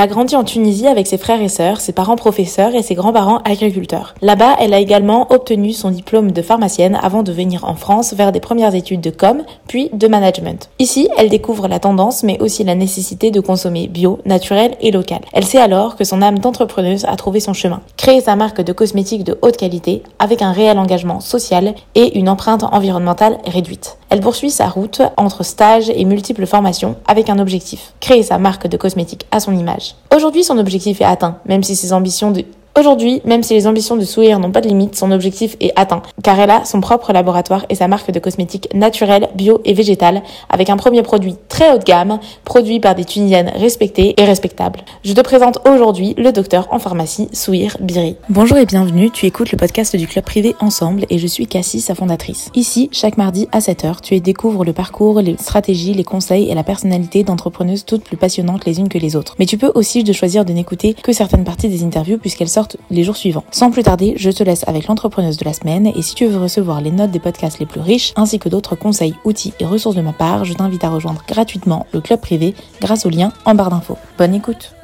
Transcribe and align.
Elle 0.00 0.04
a 0.04 0.14
grandi 0.14 0.34
en 0.34 0.44
Tunisie 0.44 0.86
avec 0.86 1.06
ses 1.06 1.18
frères 1.18 1.42
et 1.42 1.50
sœurs, 1.50 1.78
ses 1.78 1.92
parents 1.92 2.16
professeurs 2.16 2.74
et 2.74 2.80
ses 2.80 2.94
grands-parents 2.94 3.42
agriculteurs. 3.44 4.14
Là-bas, 4.22 4.56
elle 4.58 4.72
a 4.72 4.78
également 4.78 5.30
obtenu 5.30 5.74
son 5.74 5.90
diplôme 5.90 6.32
de 6.32 6.40
pharmacienne 6.40 6.98
avant 7.02 7.22
de 7.22 7.32
venir 7.32 7.66
en 7.66 7.74
France 7.74 8.14
vers 8.14 8.32
des 8.32 8.40
premières 8.40 8.74
études 8.74 9.02
de 9.02 9.10
com, 9.10 9.42
puis 9.68 9.90
de 9.92 10.08
management. 10.08 10.70
Ici, 10.78 11.10
elle 11.18 11.28
découvre 11.28 11.68
la 11.68 11.80
tendance 11.80 12.22
mais 12.22 12.40
aussi 12.40 12.64
la 12.64 12.74
nécessité 12.74 13.30
de 13.30 13.40
consommer 13.40 13.88
bio, 13.88 14.20
naturel 14.24 14.74
et 14.80 14.90
local. 14.90 15.20
Elle 15.34 15.44
sait 15.44 15.60
alors 15.60 15.96
que 15.96 16.04
son 16.04 16.22
âme 16.22 16.38
d'entrepreneuse 16.38 17.04
a 17.04 17.16
trouvé 17.16 17.40
son 17.40 17.52
chemin. 17.52 17.82
Créer 17.98 18.22
sa 18.22 18.36
marque 18.36 18.62
de 18.62 18.72
cosmétiques 18.72 19.24
de 19.24 19.36
haute 19.42 19.58
qualité 19.58 20.02
avec 20.18 20.40
un 20.40 20.52
réel 20.52 20.78
engagement 20.78 21.20
social 21.20 21.74
et 21.94 22.18
une 22.18 22.30
empreinte 22.30 22.64
environnementale 22.64 23.36
réduite. 23.44 23.98
Elle 24.08 24.20
poursuit 24.20 24.50
sa 24.50 24.68
route 24.68 25.02
entre 25.18 25.44
stages 25.44 25.90
et 25.90 26.06
multiples 26.06 26.46
formations 26.46 26.96
avec 27.06 27.28
un 27.28 27.38
objectif, 27.38 27.92
créer 28.00 28.22
sa 28.22 28.38
marque 28.38 28.66
de 28.66 28.78
cosmétiques 28.78 29.26
à 29.30 29.40
son 29.40 29.56
image. 29.56 29.89
Aujourd'hui, 30.14 30.44
son 30.44 30.58
objectif 30.58 31.00
est 31.00 31.04
atteint, 31.04 31.38
même 31.46 31.62
si 31.62 31.76
ses 31.76 31.92
ambitions 31.92 32.30
de 32.30 32.44
Aujourd'hui, 32.80 33.20
même 33.26 33.42
si 33.42 33.52
les 33.52 33.66
ambitions 33.66 33.98
de 33.98 34.06
Souhir 34.06 34.38
n'ont 34.38 34.52
pas 34.52 34.62
de 34.62 34.68
limite, 34.68 34.96
son 34.96 35.10
objectif 35.10 35.54
est 35.60 35.70
atteint, 35.76 36.00
car 36.22 36.40
elle 36.40 36.48
a 36.48 36.64
son 36.64 36.80
propre 36.80 37.12
laboratoire 37.12 37.66
et 37.68 37.74
sa 37.74 37.88
marque 37.88 38.10
de 38.10 38.18
cosmétiques 38.18 38.70
naturelle, 38.72 39.28
bio 39.34 39.60
et 39.66 39.74
végétale, 39.74 40.22
avec 40.48 40.70
un 40.70 40.78
premier 40.78 41.02
produit 41.02 41.34
très 41.50 41.74
haut 41.74 41.78
de 41.78 41.84
gamme, 41.84 42.20
produit 42.46 42.80
par 42.80 42.94
des 42.94 43.04
Tunisiennes 43.04 43.52
respectées 43.54 44.14
et 44.16 44.24
respectables. 44.24 44.80
Je 45.04 45.12
te 45.12 45.20
présente 45.20 45.58
aujourd'hui 45.68 46.14
le 46.16 46.32
docteur 46.32 46.68
en 46.70 46.78
pharmacie 46.78 47.28
Souhir 47.34 47.76
Biri. 47.80 48.16
Bonjour 48.30 48.56
et 48.56 48.64
bienvenue, 48.64 49.10
tu 49.10 49.26
écoutes 49.26 49.52
le 49.52 49.58
podcast 49.58 49.94
du 49.94 50.06
club 50.06 50.24
privé 50.24 50.56
Ensemble 50.60 51.04
et 51.10 51.18
je 51.18 51.26
suis 51.26 51.46
Cassie, 51.46 51.82
sa 51.82 51.94
fondatrice. 51.94 52.48
Ici, 52.54 52.88
chaque 52.92 53.18
mardi 53.18 53.46
à 53.52 53.58
7h, 53.58 54.00
tu 54.00 54.18
découvres 54.20 54.64
le 54.64 54.72
parcours, 54.72 55.20
les 55.20 55.36
stratégies, 55.36 55.92
les 55.92 56.04
conseils 56.04 56.48
et 56.48 56.54
la 56.54 56.64
personnalité 56.64 57.24
d'entrepreneuses 57.24 57.84
toutes 57.84 58.04
plus 58.04 58.16
passionnantes 58.16 58.64
les 58.64 58.80
unes 58.80 58.88
que 58.88 58.96
les 58.96 59.16
autres. 59.16 59.36
Mais 59.38 59.44
tu 59.44 59.58
peux 59.58 59.70
aussi 59.74 60.02
choisir 60.14 60.46
de 60.46 60.54
n'écouter 60.54 60.94
que 60.94 61.12
certaines 61.12 61.44
parties 61.44 61.68
des 61.68 61.84
interviews 61.84 62.16
puisqu'elles 62.16 62.48
sortent 62.48 62.69
les 62.90 63.04
jours 63.04 63.16
suivants. 63.16 63.44
Sans 63.50 63.70
plus 63.70 63.82
tarder, 63.82 64.14
je 64.16 64.30
te 64.30 64.42
laisse 64.42 64.66
avec 64.66 64.86
l'entrepreneuse 64.86 65.36
de 65.36 65.44
la 65.44 65.52
semaine 65.52 65.86
et 65.86 66.02
si 66.02 66.14
tu 66.14 66.26
veux 66.26 66.38
recevoir 66.38 66.80
les 66.80 66.90
notes 66.90 67.10
des 67.10 67.20
podcasts 67.20 67.58
les 67.58 67.66
plus 67.66 67.80
riches 67.80 68.12
ainsi 68.16 68.38
que 68.38 68.48
d'autres 68.48 68.76
conseils, 68.76 69.14
outils 69.24 69.54
et 69.60 69.64
ressources 69.64 69.96
de 69.96 70.02
ma 70.02 70.12
part, 70.12 70.44
je 70.44 70.54
t'invite 70.54 70.84
à 70.84 70.90
rejoindre 70.90 71.22
gratuitement 71.26 71.86
le 71.92 72.00
club 72.00 72.20
privé 72.20 72.54
grâce 72.80 73.06
au 73.06 73.10
lien 73.10 73.32
en 73.44 73.54
barre 73.54 73.70
d'infos. 73.70 73.98
Bonne 74.18 74.34
écoute 74.34 74.74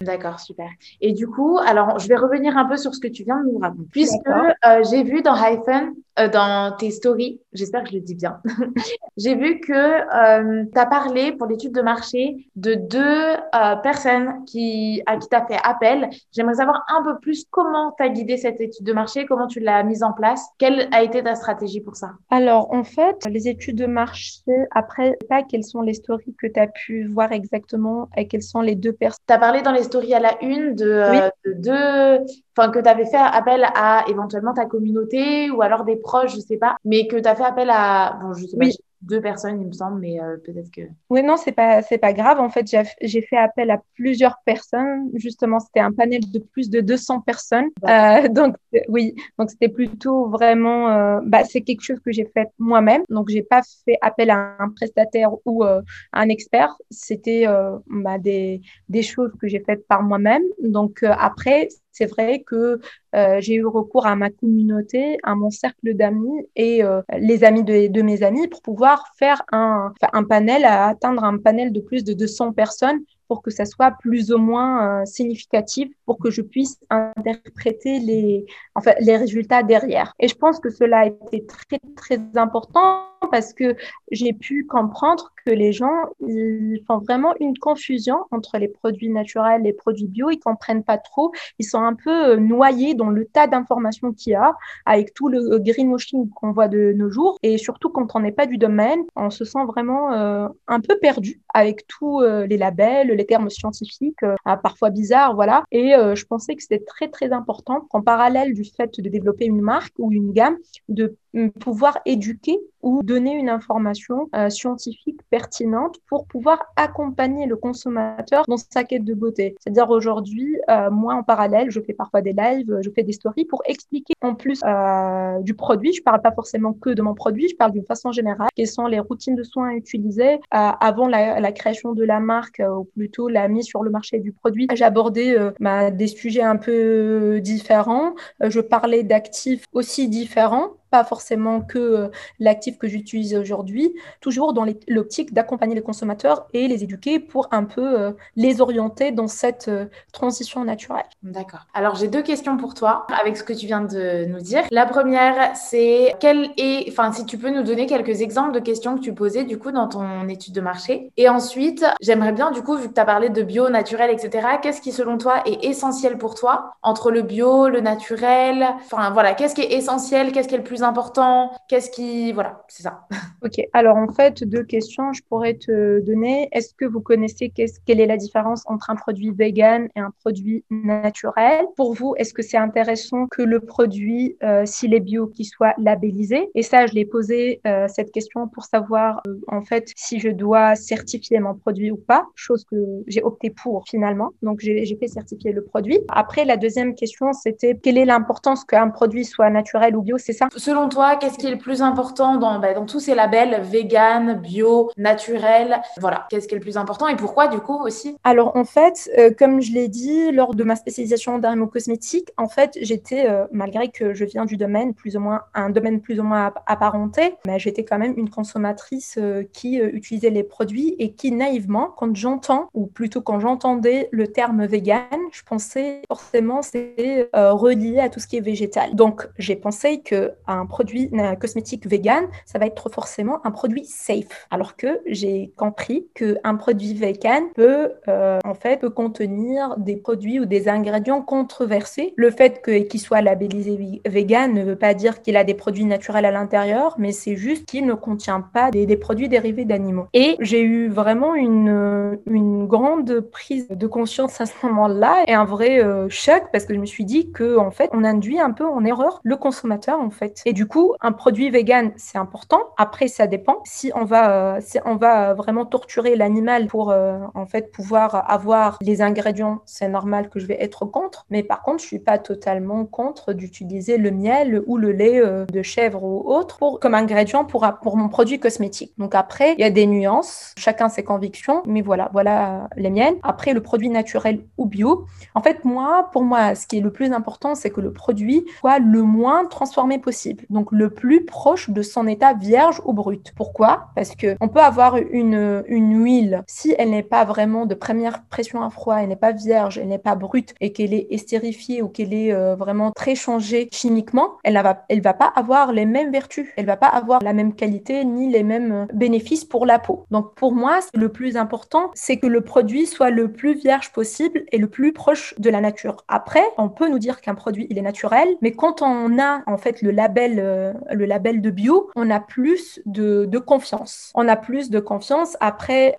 D'accord, 0.00 0.40
super. 0.40 0.68
Et 1.00 1.12
du 1.12 1.26
coup, 1.26 1.58
alors, 1.58 1.98
je 1.98 2.08
vais 2.08 2.16
revenir 2.16 2.56
un 2.56 2.66
peu 2.66 2.76
sur 2.76 2.94
ce 2.94 3.00
que 3.00 3.08
tu 3.08 3.24
viens 3.24 3.42
de 3.42 3.50
nous 3.50 3.58
raconter. 3.58 3.88
Puisque 3.90 4.28
euh, 4.28 4.82
j'ai 4.90 5.02
vu 5.02 5.22
dans 5.22 5.34
Hyphen, 5.34 5.94
euh, 6.18 6.28
dans 6.28 6.76
tes 6.76 6.90
stories, 6.90 7.40
j'espère 7.52 7.84
que 7.84 7.90
je 7.90 7.94
le 7.94 8.00
dis 8.00 8.14
bien, 8.14 8.40
j'ai 9.16 9.34
vu 9.34 9.60
que 9.60 9.72
euh, 9.72 10.64
tu 10.72 10.78
as 10.78 10.86
parlé 10.86 11.32
pour 11.32 11.46
l'étude 11.46 11.72
de 11.72 11.82
marché 11.82 12.48
de 12.56 12.74
deux 12.74 13.36
personnes 13.82 14.44
qui, 14.46 15.02
à 15.06 15.16
qui 15.16 15.28
tu 15.28 15.36
as 15.36 15.46
fait 15.46 15.58
appel. 15.64 16.08
J'aimerais 16.32 16.54
savoir 16.54 16.84
un 16.88 17.02
peu 17.02 17.18
plus 17.18 17.44
comment 17.50 17.92
tu 17.96 18.02
as 18.02 18.08
guidé 18.08 18.36
cette 18.36 18.60
étude 18.60 18.84
de 18.84 18.92
marché, 18.92 19.26
comment 19.26 19.46
tu 19.46 19.60
l'as 19.60 19.82
mise 19.82 20.02
en 20.02 20.12
place, 20.12 20.46
quelle 20.58 20.88
a 20.92 21.02
été 21.02 21.22
ta 21.22 21.34
stratégie 21.34 21.80
pour 21.80 21.96
ça? 21.96 22.12
Alors, 22.30 22.72
en 22.72 22.84
fait, 22.84 23.26
les 23.28 23.48
études 23.48 23.76
de 23.76 23.86
marché, 23.86 24.42
après, 24.74 25.16
pas 25.28 25.42
quelles 25.42 25.64
sont 25.64 25.82
les 25.82 25.94
stories 25.94 26.34
que 26.40 26.46
tu 26.46 26.60
as 26.60 26.66
pu 26.66 27.06
voir 27.06 27.32
exactement 27.32 28.08
et 28.16 28.26
quelles 28.26 28.42
sont 28.42 28.60
les 28.60 28.74
deux 28.74 28.92
personnes. 28.92 29.24
Tu 29.26 29.34
as 29.34 29.38
parlé 29.38 29.62
dans 29.62 29.72
les 29.72 29.82
stories 29.82 30.14
à 30.14 30.20
la 30.20 30.42
une 30.42 30.74
de, 30.74 30.90
euh, 30.90 31.30
deux, 31.46 32.24
enfin 32.56 32.70
que 32.70 32.78
tu 32.78 32.88
avais 32.88 33.06
fait 33.06 33.16
appel 33.16 33.66
à 33.74 34.04
éventuellement 34.08 34.54
ta 34.54 34.66
communauté 34.66 35.50
ou 35.50 35.62
alors 35.62 35.84
des 35.84 35.96
je 36.26 36.38
sais 36.38 36.56
pas, 36.56 36.76
mais 36.84 37.06
que 37.06 37.16
tu 37.16 37.28
as 37.28 37.34
fait 37.34 37.44
appel 37.44 37.70
à, 37.70 38.18
bon, 38.20 38.32
je 38.32 38.46
sais 38.46 38.56
pas, 38.56 38.66
deux 39.02 39.20
personnes, 39.20 39.60
il 39.60 39.66
me 39.68 39.72
semble, 39.72 40.00
mais 40.00 40.20
euh, 40.20 40.36
peut-être 40.44 40.70
que. 40.70 40.82
Oui, 41.08 41.22
non, 41.22 41.36
c'est 41.36 41.52
pas, 41.52 41.82
c'est 41.82 41.98
pas 41.98 42.12
grave. 42.12 42.40
En 42.40 42.50
fait, 42.50 42.66
j'ai 43.00 43.22
fait 43.22 43.36
appel 43.36 43.70
à 43.70 43.80
plusieurs 43.94 44.38
personnes. 44.44 45.10
Justement, 45.14 45.60
c'était 45.60 45.80
un 45.80 45.92
panel 45.92 46.20
de 46.30 46.38
plus 46.38 46.68
de 46.68 46.80
200 46.80 47.20
personnes. 47.20 47.68
Euh, 47.88 48.28
donc, 48.28 48.56
oui, 48.88 49.14
donc 49.38 49.50
c'était 49.50 49.68
plutôt 49.68 50.28
vraiment, 50.28 50.90
euh, 50.90 51.20
bah, 51.24 51.44
c'est 51.44 51.60
quelque 51.60 51.82
chose 51.82 52.00
que 52.04 52.10
j'ai 52.10 52.26
fait 52.34 52.48
moi-même. 52.58 53.02
Donc, 53.08 53.28
j'ai 53.28 53.42
pas 53.42 53.62
fait 53.84 53.98
appel 54.00 54.30
à 54.30 54.56
un 54.58 54.68
prestataire 54.70 55.30
ou 55.44 55.64
un 55.64 56.28
expert. 56.28 56.76
C'était 56.90 57.46
bah, 57.86 58.18
des, 58.18 58.60
des 58.88 59.02
choses 59.02 59.32
que 59.40 59.46
j'ai 59.46 59.60
faites 59.60 59.86
par 59.86 60.02
moi-même. 60.02 60.42
Donc, 60.62 61.04
après, 61.04 61.68
c'est 61.98 62.06
vrai 62.06 62.44
que 62.46 62.80
euh, 63.16 63.40
j'ai 63.40 63.54
eu 63.54 63.66
recours 63.66 64.06
à 64.06 64.14
ma 64.14 64.30
communauté, 64.30 65.18
à 65.24 65.34
mon 65.34 65.50
cercle 65.50 65.94
d'amis 65.94 66.46
et 66.54 66.84
euh, 66.84 67.02
les 67.18 67.42
amis 67.42 67.64
de, 67.64 68.02
mes 68.02 68.22
amis 68.22 68.46
pour 68.46 68.62
pouvoir 68.62 69.04
faire 69.18 69.42
un, 69.50 69.92
panel, 70.28 70.64
atteindre 70.64 71.24
un 71.24 71.38
panel 71.38 71.72
de 71.72 71.80
plus 71.80 72.04
de 72.04 72.12
200 72.12 72.52
personnes 72.52 73.00
pour 73.28 73.42
que 73.42 73.50
ça 73.50 73.64
soit 73.64 73.92
plus 74.00 74.32
ou 74.32 74.38
moins 74.38 75.02
euh, 75.02 75.04
significatif, 75.04 75.90
pour 76.06 76.18
que 76.18 76.30
je 76.30 76.42
puisse 76.42 76.80
interpréter 76.90 78.00
les, 78.00 78.46
enfin, 78.74 78.92
les 79.00 79.16
résultats 79.16 79.62
derrière. 79.62 80.14
Et 80.18 80.28
je 80.28 80.34
pense 80.34 80.58
que 80.58 80.70
cela 80.70 81.00
a 81.00 81.06
été 81.06 81.46
très, 81.46 81.78
très 81.96 82.18
important 82.34 83.04
parce 83.30 83.52
que 83.52 83.76
j'ai 84.10 84.32
pu 84.32 84.64
comprendre 84.66 85.32
que 85.44 85.50
les 85.50 85.72
gens, 85.72 86.06
ils 86.20 86.82
font 86.86 86.98
vraiment 86.98 87.34
une 87.40 87.56
confusion 87.58 88.18
entre 88.30 88.58
les 88.58 88.68
produits 88.68 89.10
naturels 89.10 89.60
et 89.62 89.64
les 89.64 89.72
produits 89.72 90.06
bio. 90.06 90.30
Ils 90.30 90.38
comprennent 90.38 90.84
pas 90.84 90.98
trop. 90.98 91.32
Ils 91.58 91.64
sont 91.66 91.82
un 91.82 91.94
peu 91.94 92.30
euh, 92.30 92.36
noyés 92.36 92.94
dans 92.94 93.10
le 93.10 93.26
tas 93.26 93.46
d'informations 93.46 94.12
qu'il 94.12 94.32
y 94.32 94.36
a 94.36 94.54
avec 94.86 95.14
tout 95.14 95.28
le 95.28 95.58
greenwashing 95.58 96.30
qu'on 96.30 96.52
voit 96.52 96.68
de 96.68 96.92
nos 96.96 97.10
jours. 97.10 97.38
Et 97.42 97.58
surtout, 97.58 97.90
quand 97.90 98.14
on 98.14 98.20
n'est 98.20 98.32
pas 98.32 98.46
du 98.46 98.56
domaine, 98.56 99.00
on 99.16 99.30
se 99.30 99.44
sent 99.44 99.64
vraiment 99.66 100.12
euh, 100.12 100.48
un 100.68 100.80
peu 100.80 100.96
perdu 100.98 101.40
avec 101.54 101.86
tous 101.86 102.20
les 102.20 102.56
labels, 102.56 103.10
les 103.18 103.26
termes 103.26 103.50
scientifiques, 103.50 104.22
euh, 104.22 104.34
parfois 104.62 104.90
bizarres, 104.90 105.34
voilà. 105.34 105.64
Et 105.70 105.94
euh, 105.94 106.14
je 106.14 106.24
pensais 106.24 106.54
que 106.54 106.62
c'était 106.62 106.84
très 106.84 107.08
très 107.08 107.32
important 107.32 107.86
en 107.90 108.00
parallèle 108.00 108.54
du 108.54 108.64
fait 108.64 108.98
de 108.98 109.08
développer 109.10 109.44
une 109.44 109.60
marque 109.60 109.94
ou 109.98 110.12
une 110.12 110.32
gamme, 110.32 110.56
de 110.88 111.16
pouvoir 111.60 111.98
éduquer 112.06 112.58
ou 112.82 113.02
donner 113.02 113.34
une 113.34 113.48
information 113.48 114.28
euh, 114.34 114.50
scientifique 114.50 115.20
pertinente 115.30 115.96
pour 116.08 116.26
pouvoir 116.26 116.72
accompagner 116.76 117.46
le 117.46 117.56
consommateur 117.56 118.44
dans 118.46 118.56
sa 118.56 118.84
quête 118.84 119.04
de 119.04 119.14
beauté. 119.14 119.56
C'est-à-dire 119.58 119.90
aujourd'hui, 119.90 120.56
euh, 120.70 120.90
moi 120.90 121.14
en 121.14 121.22
parallèle, 121.22 121.70
je 121.70 121.80
fais 121.80 121.92
parfois 121.92 122.22
des 122.22 122.32
lives, 122.32 122.78
je 122.82 122.90
fais 122.90 123.02
des 123.02 123.12
stories 123.12 123.44
pour 123.44 123.62
expliquer 123.66 124.14
en 124.22 124.34
plus 124.34 124.60
euh, 124.64 125.40
du 125.40 125.54
produit. 125.54 125.92
Je 125.92 126.02
parle 126.02 126.22
pas 126.22 126.32
forcément 126.32 126.72
que 126.72 126.90
de 126.90 127.02
mon 127.02 127.14
produit, 127.14 127.48
je 127.48 127.56
parle 127.56 127.72
d'une 127.72 127.84
façon 127.84 128.12
générale. 128.12 128.48
Quelles 128.54 128.68
sont 128.68 128.86
les 128.86 129.00
routines 129.00 129.34
de 129.34 129.42
soins 129.42 129.70
utilisées 129.70 130.38
avant 130.50 131.08
la, 131.08 131.40
la, 131.40 131.52
création 131.52 131.92
de 131.92 132.04
la 132.04 132.20
marque 132.20 132.62
ou 132.62 132.84
plutôt 132.84 133.28
la 133.28 133.48
mise 133.48 133.66
sur 133.66 133.82
le 133.82 133.90
marché 133.90 134.20
du 134.20 134.32
produit? 134.32 134.68
J'abordais 134.74 135.36
bah, 135.60 135.90
des 135.90 136.06
sujets 136.06 136.42
un 136.42 136.56
peu 136.56 137.40
différents. 137.42 138.14
je 138.40 138.60
parlais 138.60 139.02
d'actifs 139.02 139.64
aussi 139.72 140.08
différents 140.08 140.72
pas 140.90 141.04
forcément 141.04 141.60
que 141.60 141.78
euh, 141.78 142.08
l'actif 142.38 142.78
que 142.78 142.88
j'utilise 142.88 143.34
aujourd'hui, 143.34 143.94
toujours 144.20 144.52
dans 144.52 144.64
l'optique 144.88 145.32
d'accompagner 145.32 145.74
les 145.74 145.82
consommateurs 145.82 146.46
et 146.52 146.68
les 146.68 146.84
éduquer 146.84 147.18
pour 147.18 147.48
un 147.50 147.64
peu 147.64 148.00
euh, 148.00 148.12
les 148.36 148.60
orienter 148.60 149.12
dans 149.12 149.28
cette 149.28 149.68
euh, 149.68 149.86
transition 150.12 150.64
naturelle. 150.64 151.04
D'accord. 151.22 151.66
Alors 151.74 151.94
j'ai 151.94 152.08
deux 152.08 152.22
questions 152.22 152.56
pour 152.56 152.74
toi 152.74 153.06
avec 153.20 153.36
ce 153.36 153.44
que 153.44 153.52
tu 153.52 153.66
viens 153.66 153.82
de 153.82 154.24
nous 154.26 154.40
dire. 154.40 154.62
La 154.70 154.86
première, 154.86 155.56
c'est 155.56 156.14
quel 156.20 156.50
est, 156.56 156.86
enfin 156.88 157.12
si 157.12 157.24
tu 157.26 157.38
peux 157.38 157.50
nous 157.50 157.62
donner 157.62 157.86
quelques 157.86 158.20
exemples 158.20 158.52
de 158.52 158.60
questions 158.60 158.96
que 158.96 159.02
tu 159.02 159.12
posais 159.12 159.44
du 159.44 159.58
coup 159.58 159.72
dans 159.72 159.88
ton 159.88 160.28
étude 160.28 160.54
de 160.54 160.60
marché. 160.60 161.10
Et 161.16 161.28
ensuite, 161.28 161.84
j'aimerais 162.00 162.32
bien 162.32 162.50
du 162.50 162.62
coup, 162.62 162.76
vu 162.76 162.88
que 162.88 162.94
tu 162.94 163.00
as 163.00 163.04
parlé 163.04 163.28
de 163.28 163.42
bio, 163.42 163.68
naturel, 163.68 164.10
etc., 164.10 164.46
qu'est-ce 164.62 164.80
qui 164.80 164.92
selon 164.92 165.18
toi 165.18 165.42
est 165.46 165.64
essentiel 165.64 166.18
pour 166.18 166.34
toi 166.34 166.72
entre 166.82 167.10
le 167.10 167.22
bio, 167.22 167.68
le 167.68 167.80
naturel, 167.80 168.66
enfin 168.84 169.10
voilà, 169.10 169.34
qu'est-ce 169.34 169.54
qui 169.54 169.62
est 169.62 169.72
essentiel, 169.72 170.32
qu'est-ce 170.32 170.48
qui 170.48 170.54
est 170.54 170.58
le 170.58 170.64
plus 170.64 170.77
important 170.82 171.52
Qu'est-ce 171.68 171.90
qui... 171.90 172.32
Voilà, 172.32 172.64
c'est 172.68 172.82
ça. 172.82 173.06
Ok, 173.40 173.60
alors 173.72 173.96
en 173.96 174.08
fait, 174.08 174.42
deux 174.42 174.64
questions, 174.64 175.12
je 175.12 175.22
pourrais 175.22 175.54
te 175.54 176.00
donner. 176.00 176.48
Est-ce 176.50 176.74
que 176.74 176.84
vous 176.84 177.00
connaissez 177.00 177.52
quelle 177.86 178.00
est 178.00 178.06
la 178.06 178.16
différence 178.16 178.64
entre 178.66 178.90
un 178.90 178.96
produit 178.96 179.30
vegan 179.30 179.88
et 179.94 180.00
un 180.00 180.10
produit 180.10 180.64
naturel? 180.70 181.66
Pour 181.76 181.94
vous, 181.94 182.14
est-ce 182.16 182.34
que 182.34 182.42
c'est 182.42 182.56
intéressant 182.56 183.28
que 183.28 183.42
le 183.42 183.60
produit, 183.60 184.36
euh, 184.42 184.66
s'il 184.66 184.92
est 184.92 185.00
bio, 185.00 185.28
qu'il 185.28 185.46
soit 185.46 185.74
labellisé? 185.78 186.50
Et 186.56 186.64
ça, 186.64 186.86
je 186.86 186.94
l'ai 186.94 187.04
posé 187.04 187.60
euh, 187.64 187.86
cette 187.86 188.10
question 188.10 188.48
pour 188.48 188.64
savoir 188.64 189.20
euh, 189.28 189.38
en 189.46 189.62
fait 189.62 189.92
si 189.96 190.18
je 190.18 190.30
dois 190.30 190.74
certifier 190.74 191.38
mon 191.38 191.54
produit 191.54 191.90
ou 191.90 191.96
pas, 191.96 192.26
chose 192.34 192.64
que 192.64 192.76
j'ai 193.06 193.22
opté 193.22 193.50
pour 193.50 193.84
finalement. 193.86 194.30
Donc 194.42 194.60
j'ai 194.60 194.96
fait 194.98 195.08
certifier 195.08 195.52
le 195.52 195.62
produit. 195.62 196.00
Après, 196.08 196.44
la 196.44 196.56
deuxième 196.56 196.94
question, 196.94 197.32
c'était 197.32 197.78
quelle 197.80 197.98
est 197.98 198.04
l'importance 198.04 198.64
qu'un 198.64 198.88
produit 198.88 199.24
soit 199.24 199.50
naturel 199.50 199.96
ou 199.96 200.02
bio? 200.02 200.18
C'est 200.18 200.32
ça? 200.32 200.48
Selon 200.68 200.90
toi, 200.90 201.16
qu'est-ce 201.16 201.38
qui 201.38 201.46
est 201.46 201.50
le 201.50 201.56
plus 201.56 201.80
important 201.80 202.36
dans, 202.36 202.58
bah, 202.58 202.74
dans 202.74 202.84
tous 202.84 203.00
ces 203.00 203.14
labels 203.14 203.62
vegan, 203.62 204.34
bio, 204.34 204.90
naturel? 204.98 205.80
Voilà, 205.98 206.26
qu'est-ce 206.28 206.46
qui 206.46 206.54
est 206.54 206.58
le 206.58 206.62
plus 206.62 206.76
important 206.76 207.08
et 207.08 207.16
pourquoi 207.16 207.48
du 207.48 207.58
coup 207.58 207.82
aussi? 207.82 208.18
Alors 208.22 208.54
en 208.54 208.66
fait, 208.66 209.10
euh, 209.16 209.30
comme 209.30 209.62
je 209.62 209.72
l'ai 209.72 209.88
dit 209.88 210.30
lors 210.30 210.54
de 210.54 210.64
ma 210.64 210.76
spécialisation 210.76 211.36
en 211.36 211.38
dermocosmétique, 211.38 212.28
en 212.36 212.48
fait, 212.48 212.76
j'étais, 212.82 213.30
euh, 213.30 213.46
malgré 213.50 213.88
que 213.88 214.12
je 214.12 214.26
viens 214.26 214.44
du 214.44 214.58
domaine 214.58 214.92
plus 214.92 215.16
ou 215.16 215.20
moins, 215.20 215.40
un 215.54 215.70
domaine 215.70 216.02
plus 216.02 216.20
ou 216.20 216.22
moins 216.22 216.52
apparenté, 216.66 217.36
mais 217.46 217.58
j'étais 217.58 217.86
quand 217.86 217.98
même 217.98 218.12
une 218.18 218.28
consommatrice 218.28 219.16
euh, 219.16 219.44
qui 219.54 219.78
utilisait 219.78 220.28
les 220.28 220.42
produits 220.42 220.96
et 220.98 221.12
qui 221.12 221.32
naïvement, 221.32 221.94
quand 221.96 222.14
j'entends, 222.14 222.68
ou 222.74 222.88
plutôt 222.88 223.22
quand 223.22 223.40
j'entendais 223.40 224.10
le 224.12 224.26
terme 224.26 224.66
vegan, 224.66 224.98
je 225.32 225.42
pensais 225.44 226.02
forcément 226.08 226.60
c'est 226.60 227.30
relié 227.32 228.00
à 228.00 228.10
tout 228.10 228.20
ce 228.20 228.26
qui 228.26 228.36
est 228.36 228.40
végétal. 228.40 228.94
Donc 228.94 229.26
j'ai 229.38 229.56
pensé 229.56 230.00
que 230.00 230.32
un 230.46 230.57
produit 230.66 231.10
un 231.12 231.36
cosmétique 231.36 231.86
vegan, 231.86 232.24
ça 232.46 232.58
va 232.58 232.66
être 232.66 232.88
forcément 232.90 233.44
un 233.44 233.50
produit 233.50 233.84
safe. 233.84 234.46
Alors 234.50 234.76
que 234.76 235.00
j'ai 235.06 235.52
compris 235.56 236.08
qu'un 236.14 236.56
produit 236.56 236.94
vegan 236.94 237.44
peut 237.54 237.92
euh, 238.08 238.38
en 238.44 238.54
fait 238.54 238.88
contenir 238.88 239.76
des 239.78 239.96
produits 239.96 240.40
ou 240.40 240.44
des 240.44 240.68
ingrédients 240.68 241.22
controversés. 241.22 242.14
Le 242.16 242.30
fait 242.30 242.62
qu'il 242.62 243.00
soit 243.00 243.22
labellisé 243.22 244.00
vegan 244.06 244.52
ne 244.52 244.64
veut 244.64 244.76
pas 244.76 244.94
dire 244.94 245.22
qu'il 245.22 245.36
a 245.36 245.44
des 245.44 245.54
produits 245.54 245.84
naturels 245.84 246.24
à 246.24 246.30
l'intérieur, 246.30 246.94
mais 246.98 247.12
c'est 247.12 247.36
juste 247.36 247.66
qu'il 247.66 247.86
ne 247.86 247.94
contient 247.94 248.40
pas 248.40 248.70
des, 248.70 248.96
produits 248.96 249.28
dérivés 249.28 249.64
d'animaux. 249.64 250.06
Et 250.12 250.36
j'ai 250.40 250.62
eu 250.62 250.88
vraiment 250.88 251.34
une, 251.34 252.18
une 252.26 252.66
grande 252.66 253.20
prise 253.20 253.68
de 253.68 253.86
conscience 253.86 254.40
à 254.40 254.46
ce 254.46 254.54
moment-là 254.66 255.24
et 255.26 255.34
un 255.34 255.44
vrai 255.44 255.82
euh, 255.82 256.08
choc 256.08 256.44
parce 256.52 256.64
que 256.64 256.74
je 256.74 256.80
me 256.80 256.86
suis 256.86 257.04
dit 257.04 257.30
que 257.32 257.56
en 257.56 257.70
fait 257.70 257.90
on 257.92 258.04
induit 258.04 258.40
un 258.40 258.50
peu 258.50 258.66
en 258.66 258.84
erreur 258.84 259.20
le 259.22 259.36
consommateur 259.36 260.00
en 260.00 260.10
fait. 260.10 260.42
Et 260.48 260.54
du 260.54 260.66
coup 260.66 260.94
un 261.02 261.12
produit 261.12 261.50
vegan 261.50 261.92
c'est 261.96 262.16
important. 262.16 262.60
Après 262.78 263.08
ça 263.08 263.26
dépend 263.26 263.58
si 263.64 263.92
on 263.94 264.04
va 264.04 264.56
euh, 264.56 264.60
on 264.86 264.96
va 264.96 265.34
vraiment 265.34 265.66
torturer 265.66 266.16
l'animal 266.16 266.66
pour 266.68 266.88
en 267.34 267.46
fait 267.46 267.70
pouvoir 267.70 268.30
avoir 268.30 268.78
les 268.80 269.02
ingrédients, 269.02 269.60
c'est 269.66 269.88
normal 269.88 270.30
que 270.30 270.38
je 270.40 270.46
vais 270.46 270.56
être 270.60 270.86
contre. 270.86 271.26
Mais 271.30 271.42
par 271.42 271.62
contre, 271.62 271.82
je 271.82 271.86
suis 271.86 271.98
pas 271.98 272.18
totalement 272.18 272.84
contre 272.86 273.32
d'utiliser 273.32 273.98
le 273.98 274.10
miel 274.10 274.62
ou 274.66 274.76
le 274.76 274.92
lait 274.92 275.20
euh, 275.20 275.44
de 275.46 275.62
chèvre 275.62 276.02
ou 276.02 276.22
autre 276.26 276.78
comme 276.80 276.94
ingrédient 276.94 277.44
pour, 277.44 277.66
pour 277.82 277.96
mon 277.96 278.08
produit 278.08 278.40
cosmétique. 278.40 278.92
Donc 278.98 279.14
après, 279.14 279.54
il 279.54 279.60
y 279.60 279.64
a 279.64 279.70
des 279.70 279.86
nuances, 279.86 280.54
chacun 280.56 280.88
ses 280.88 281.04
convictions, 281.04 281.62
mais 281.66 281.82
voilà, 281.82 282.08
voilà 282.12 282.68
les 282.76 282.90
miennes. 282.90 283.16
Après, 283.22 283.52
le 283.52 283.62
produit 283.62 283.90
naturel 283.90 284.40
ou 284.56 284.66
bio. 284.66 285.06
En 285.34 285.42
fait, 285.42 285.64
moi, 285.64 286.08
pour 286.12 286.22
moi, 286.22 286.54
ce 286.54 286.66
qui 286.66 286.78
est 286.78 286.82
le 286.82 286.92
plus 286.92 287.12
important, 287.12 287.54
c'est 287.54 287.70
que 287.70 287.80
le 287.80 287.92
produit 287.92 288.46
soit 288.60 288.78
le 288.78 289.02
moins 289.02 289.46
transformé 289.46 289.98
possible. 289.98 290.37
Donc 290.50 290.72
le 290.72 290.90
plus 290.90 291.24
proche 291.24 291.70
de 291.70 291.82
son 291.82 292.06
état 292.06 292.34
vierge 292.34 292.80
ou 292.84 292.92
brut. 292.92 293.32
Pourquoi? 293.36 293.88
Parce 293.94 294.14
que 294.14 294.36
on 294.40 294.48
peut 294.48 294.60
avoir 294.60 294.96
une, 294.96 295.64
une 295.66 296.02
huile, 296.02 296.42
si 296.46 296.74
elle 296.78 296.90
n'est 296.90 297.02
pas 297.02 297.24
vraiment 297.24 297.66
de 297.66 297.74
première 297.74 298.24
pression 298.24 298.62
à 298.62 298.70
froid, 298.70 298.96
elle 298.96 299.08
n'est 299.08 299.16
pas 299.16 299.32
vierge, 299.32 299.78
elle 299.78 299.88
n'est 299.88 299.98
pas 299.98 300.14
brute 300.14 300.54
et 300.60 300.72
qu'elle 300.72 300.94
est 300.94 301.06
estérifiée 301.10 301.82
ou 301.82 301.88
qu'elle 301.88 302.14
est 302.14 302.32
euh, 302.32 302.56
vraiment 302.56 302.92
très 302.92 303.14
changée 303.14 303.68
chimiquement, 303.72 304.38
elle 304.44 304.54
ne 304.54 304.62
va, 304.62 304.84
elle 304.88 305.00
va 305.00 305.14
pas 305.14 305.32
avoir 305.34 305.72
les 305.72 305.86
mêmes 305.86 306.12
vertus, 306.12 306.48
elle 306.56 306.66
va 306.66 306.76
pas 306.76 306.86
avoir 306.86 307.22
la 307.22 307.32
même 307.32 307.54
qualité 307.54 308.04
ni 308.04 308.30
les 308.30 308.42
mêmes 308.42 308.72
euh, 308.72 308.86
bénéfices 308.92 309.44
pour 309.44 309.66
la 309.66 309.78
peau. 309.78 310.04
Donc 310.10 310.34
pour 310.34 310.54
moi, 310.54 310.80
le 310.94 311.08
plus 311.10 311.36
important, 311.36 311.90
c'est 311.94 312.18
que 312.18 312.26
le 312.26 312.40
produit 312.40 312.86
soit 312.86 313.10
le 313.10 313.32
plus 313.32 313.54
vierge 313.54 313.92
possible 313.92 314.44
et 314.52 314.58
le 314.58 314.68
plus 314.68 314.92
proche 314.92 315.34
de 315.38 315.50
la 315.50 315.60
nature. 315.60 316.04
Après, 316.08 316.44
on 316.56 316.68
peut 316.68 316.88
nous 316.88 316.98
dire 316.98 317.20
qu'un 317.20 317.34
produit 317.34 317.66
il 317.70 317.78
est 317.78 317.82
naturel, 317.82 318.28
mais 318.42 318.52
quand 318.52 318.82
on 318.82 319.18
a 319.18 319.42
en 319.46 319.58
fait 319.58 319.82
le 319.82 319.90
label, 319.90 320.27
euh, 320.38 320.72
le 320.92 321.04
label 321.04 321.40
de 321.40 321.50
bio, 321.50 321.90
on 321.96 322.10
a 322.10 322.20
plus 322.20 322.80
de, 322.86 323.26
confiance. 323.38 324.12
On 324.14 324.28
a 324.28 324.36
plus 324.36 324.70
de 324.70 324.80
confiance. 324.80 325.36
Après, 325.40 325.96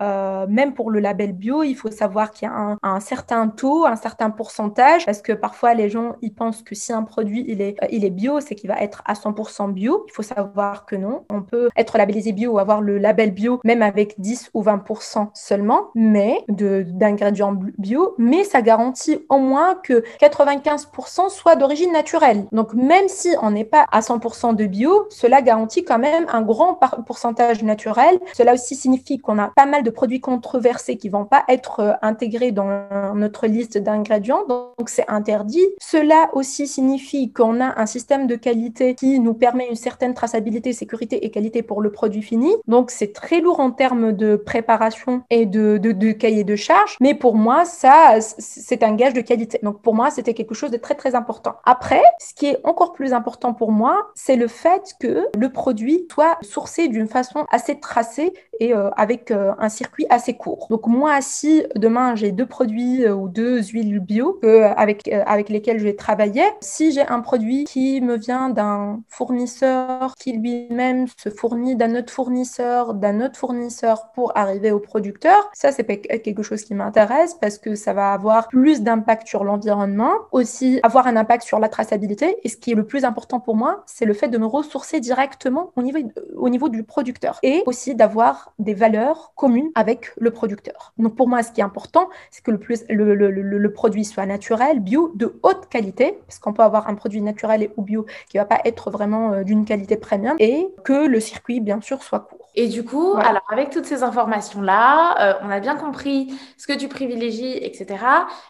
même 0.49 0.73
pour 0.73 0.91
le 0.91 0.99
label 0.99 1.33
bio, 1.33 1.63
il 1.63 1.75
faut 1.75 1.91
savoir 1.91 2.31
qu'il 2.31 2.47
y 2.47 2.51
a 2.51 2.77
un, 2.81 2.99
certain 2.99 3.47
taux, 3.47 3.85
un 3.85 3.95
certain 3.95 4.29
pourcentage, 4.29 5.05
parce 5.05 5.21
que 5.21 5.33
parfois 5.33 5.73
les 5.73 5.89
gens 5.89 6.15
ils 6.21 6.33
pensent 6.33 6.61
que 6.63 6.75
si 6.75 6.91
un 6.93 7.03
produit 7.03 7.45
il 7.47 7.61
est, 7.61 7.81
euh, 7.83 7.87
est 7.89 8.09
bio, 8.09 8.39
c'est 8.39 8.55
qu'il 8.55 8.69
va 8.69 8.79
être 8.79 9.01
à 9.05 9.13
100% 9.13 9.71
bio. 9.71 10.05
Il 10.07 10.13
faut 10.13 10.23
savoir 10.23 10.85
que 10.85 10.95
non. 10.95 11.25
On 11.29 11.41
peut 11.41 11.69
être 11.75 11.97
labellisé 11.97 12.31
bio 12.31 12.53
ou 12.53 12.59
avoir 12.59 12.81
le 12.81 12.97
label 12.97 13.31
bio 13.31 13.59
même 13.63 13.81
avec 13.81 14.19
10 14.19 14.51
ou 14.53 14.63
20% 14.63 15.29
seulement, 15.33 15.89
mais 15.95 16.43
d'ingrédients 16.47 17.53
bio, 17.77 18.15
mais 18.17 18.43
ça 18.43 18.61
garantit 18.61 19.25
au 19.29 19.37
moins 19.37 19.75
que 19.75 20.03
95% 20.21 21.29
soit 21.29 21.55
d'origine 21.55 21.91
naturelle. 21.91 22.45
Donc 22.51 22.73
même 22.73 23.07
si 23.07 23.29
on 23.41 23.51
n'est 23.51 23.65
pas 23.65 23.85
à 23.91 24.01
100% 24.01 24.18
de 24.19 24.65
bio, 24.65 25.07
cela 25.09 25.41
garantit 25.41 25.83
quand 25.83 25.99
même 25.99 26.25
un 26.31 26.41
grand 26.41 26.79
pourcentage 27.05 27.63
naturel. 27.63 28.19
Cela 28.33 28.53
aussi 28.53 28.75
signifie 28.75 29.17
qu'on 29.19 29.39
a 29.39 29.49
pas 29.55 29.65
mal 29.65 29.83
de 29.83 29.89
produits 29.89 30.21
controversés 30.21 30.97
qui 30.97 31.09
vont 31.09 31.25
pas 31.25 31.43
être 31.47 31.79
euh, 31.79 31.93
intégrés 32.01 32.51
dans 32.51 33.13
notre 33.15 33.47
liste 33.47 33.77
d'ingrédients, 33.77 34.45
donc 34.47 34.87
c'est 34.87 35.09
interdit. 35.09 35.65
Cela 35.79 36.29
aussi 36.33 36.67
signifie 36.67 37.31
qu'on 37.31 37.61
a 37.61 37.79
un 37.79 37.85
système 37.85 38.27
de 38.27 38.35
qualité 38.35 38.95
qui 38.95 39.19
nous 39.19 39.33
permet 39.33 39.67
une 39.67 39.75
certaine 39.75 40.13
traçabilité, 40.13 40.73
sécurité 40.73 41.25
et 41.25 41.31
qualité 41.31 41.61
pour 41.63 41.81
le 41.81 41.91
produit 41.91 42.21
fini. 42.21 42.53
Donc 42.67 42.91
c'est 42.91 43.13
très 43.13 43.41
lourd 43.41 43.59
en 43.59 43.71
termes 43.71 44.11
de 44.11 44.35
préparation 44.35 45.23
et 45.29 45.45
de, 45.45 45.77
de, 45.77 45.91
de 45.91 46.11
cahier 46.11 46.43
de 46.43 46.55
charge, 46.55 46.97
mais 46.99 47.13
pour 47.13 47.35
moi, 47.35 47.65
ça, 47.65 48.19
c'est 48.19 48.83
un 48.83 48.93
gage 48.93 49.13
de 49.13 49.21
qualité. 49.21 49.59
Donc 49.63 49.81
pour 49.81 49.95
moi, 49.95 50.09
c'était 50.11 50.33
quelque 50.33 50.53
chose 50.53 50.71
de 50.71 50.77
très 50.77 50.95
très 50.95 51.15
important. 51.15 51.55
Après, 51.65 52.03
ce 52.19 52.33
qui 52.33 52.47
est 52.47 52.59
encore 52.63 52.93
plus 52.93 53.13
important 53.13 53.53
pour 53.53 53.71
moi, 53.71 54.08
c'est 54.15 54.35
le 54.35 54.47
fait 54.47 54.93
que 54.99 55.25
le 55.37 55.51
produit 55.51 56.05
soit 56.11 56.37
sourcé 56.41 56.87
d'une 56.87 57.07
façon 57.07 57.45
assez 57.51 57.79
tracée 57.79 58.33
et 58.59 58.73
euh, 58.73 58.89
avec 58.91 59.31
euh, 59.31 59.53
un 59.57 59.69
circuit 59.69 60.05
assez 60.09 60.35
court. 60.35 60.67
Donc 60.69 60.87
moi, 60.87 61.21
si 61.21 61.63
demain 61.75 62.15
j'ai 62.15 62.31
deux 62.31 62.45
produits 62.45 63.05
euh, 63.05 63.13
ou 63.13 63.29
deux 63.29 63.61
huiles 63.63 63.99
bio 63.99 64.39
avec, 64.75 65.07
avec 65.07 65.49
lesquelles 65.49 65.79
je 65.79 65.83
vais 65.83 65.95
travailler, 65.95 66.43
si 66.61 66.91
j'ai 66.91 67.05
un 67.07 67.19
produit 67.19 67.63
qui 67.65 68.01
me 68.01 68.17
vient 68.17 68.49
d'un 68.49 69.01
fournisseur 69.07 70.15
qui 70.15 70.33
lui-même 70.33 71.05
se 71.17 71.29
fournit 71.29 71.75
d'un 71.75 71.95
autre 71.95 72.11
fournisseur, 72.11 72.93
d'un 72.93 73.21
autre 73.21 73.37
fournisseur 73.37 74.11
pour 74.13 74.35
arriver 74.37 74.71
au 74.71 74.79
producteur, 74.79 75.49
ça 75.53 75.71
c'est 75.71 75.85
quelque 75.85 76.43
chose 76.43 76.63
qui 76.63 76.73
m'intéresse 76.73 77.35
parce 77.35 77.57
que 77.57 77.75
ça 77.75 77.93
va 77.93 78.13
avoir 78.13 78.47
plus 78.47 78.81
d'impact 78.81 79.27
sur 79.27 79.43
l'environnement, 79.43 80.11
aussi 80.31 80.79
avoir 80.83 81.07
un 81.07 81.15
impact 81.15 81.43
sur 81.43 81.59
la 81.59 81.69
traçabilité. 81.69 82.37
Et 82.43 82.49
ce 82.49 82.57
qui 82.57 82.71
est 82.71 82.75
le 82.75 82.85
plus 82.85 83.05
important 83.05 83.39
pour 83.39 83.55
moi, 83.55 83.83
c'est 83.85 84.05
le 84.05 84.13
fait 84.13 84.27
de 84.27 84.37
me 84.37 84.45
ressourcer 84.45 84.99
directement 84.99 85.71
au 85.75 85.81
niveau, 85.81 85.99
au 86.35 86.49
niveau 86.49 86.69
du 86.69 86.83
producteur 86.83 87.39
et 87.43 87.63
aussi 87.65 87.95
d'avoir 87.95 88.48
des 88.57 88.73
valeurs 88.73 89.33
communes 89.35 89.69
avec 89.75 90.11
le 90.17 90.31
producteur. 90.31 90.93
Donc 90.97 91.15
pour 91.15 91.27
moi, 91.27 91.43
ce 91.43 91.51
qui 91.51 91.61
est 91.61 91.63
important, 91.63 92.09
c'est 92.31 92.43
que 92.43 92.51
le, 92.51 92.59
plus, 92.59 92.83
le, 92.89 93.15
le, 93.15 93.29
le, 93.29 93.73
produit 93.73 94.05
soit 94.05 94.25
naturel, 94.25 94.79
bio, 94.79 95.11
de 95.15 95.39
haute 95.43 95.67
qualité, 95.69 96.19
parce 96.27 96.39
qu'on 96.39 96.53
peut 96.53 96.63
avoir 96.63 96.87
un 96.87 96.95
produit 96.95 97.21
naturel 97.21 97.69
ou 97.77 97.81
bio 97.81 98.05
qui 98.29 98.37
va 98.37 98.45
pas 98.45 98.59
être 98.65 98.89
vraiment 98.91 99.33
euh, 99.33 99.43
d'une 99.43 99.65
qualité 99.65 99.97
premium, 99.97 100.35
et 100.39 100.67
que 100.83 101.07
le 101.07 101.19
circuit, 101.19 101.59
bien 101.59 101.81
sûr, 101.81 102.03
soit 102.03 102.19
court. 102.19 102.49
Et 102.55 102.67
du 102.67 102.83
coup, 102.83 103.13
alors 103.15 103.43
avec 103.51 103.69
toutes 103.69 103.85
ces 103.85 104.03
informations-là, 104.03 105.15
euh, 105.21 105.33
on 105.43 105.49
a 105.49 105.59
bien 105.59 105.75
compris 105.75 106.33
ce 106.57 106.67
que 106.67 106.73
tu 106.73 106.87
privilégies, 106.87 107.55
etc. 107.63 108.03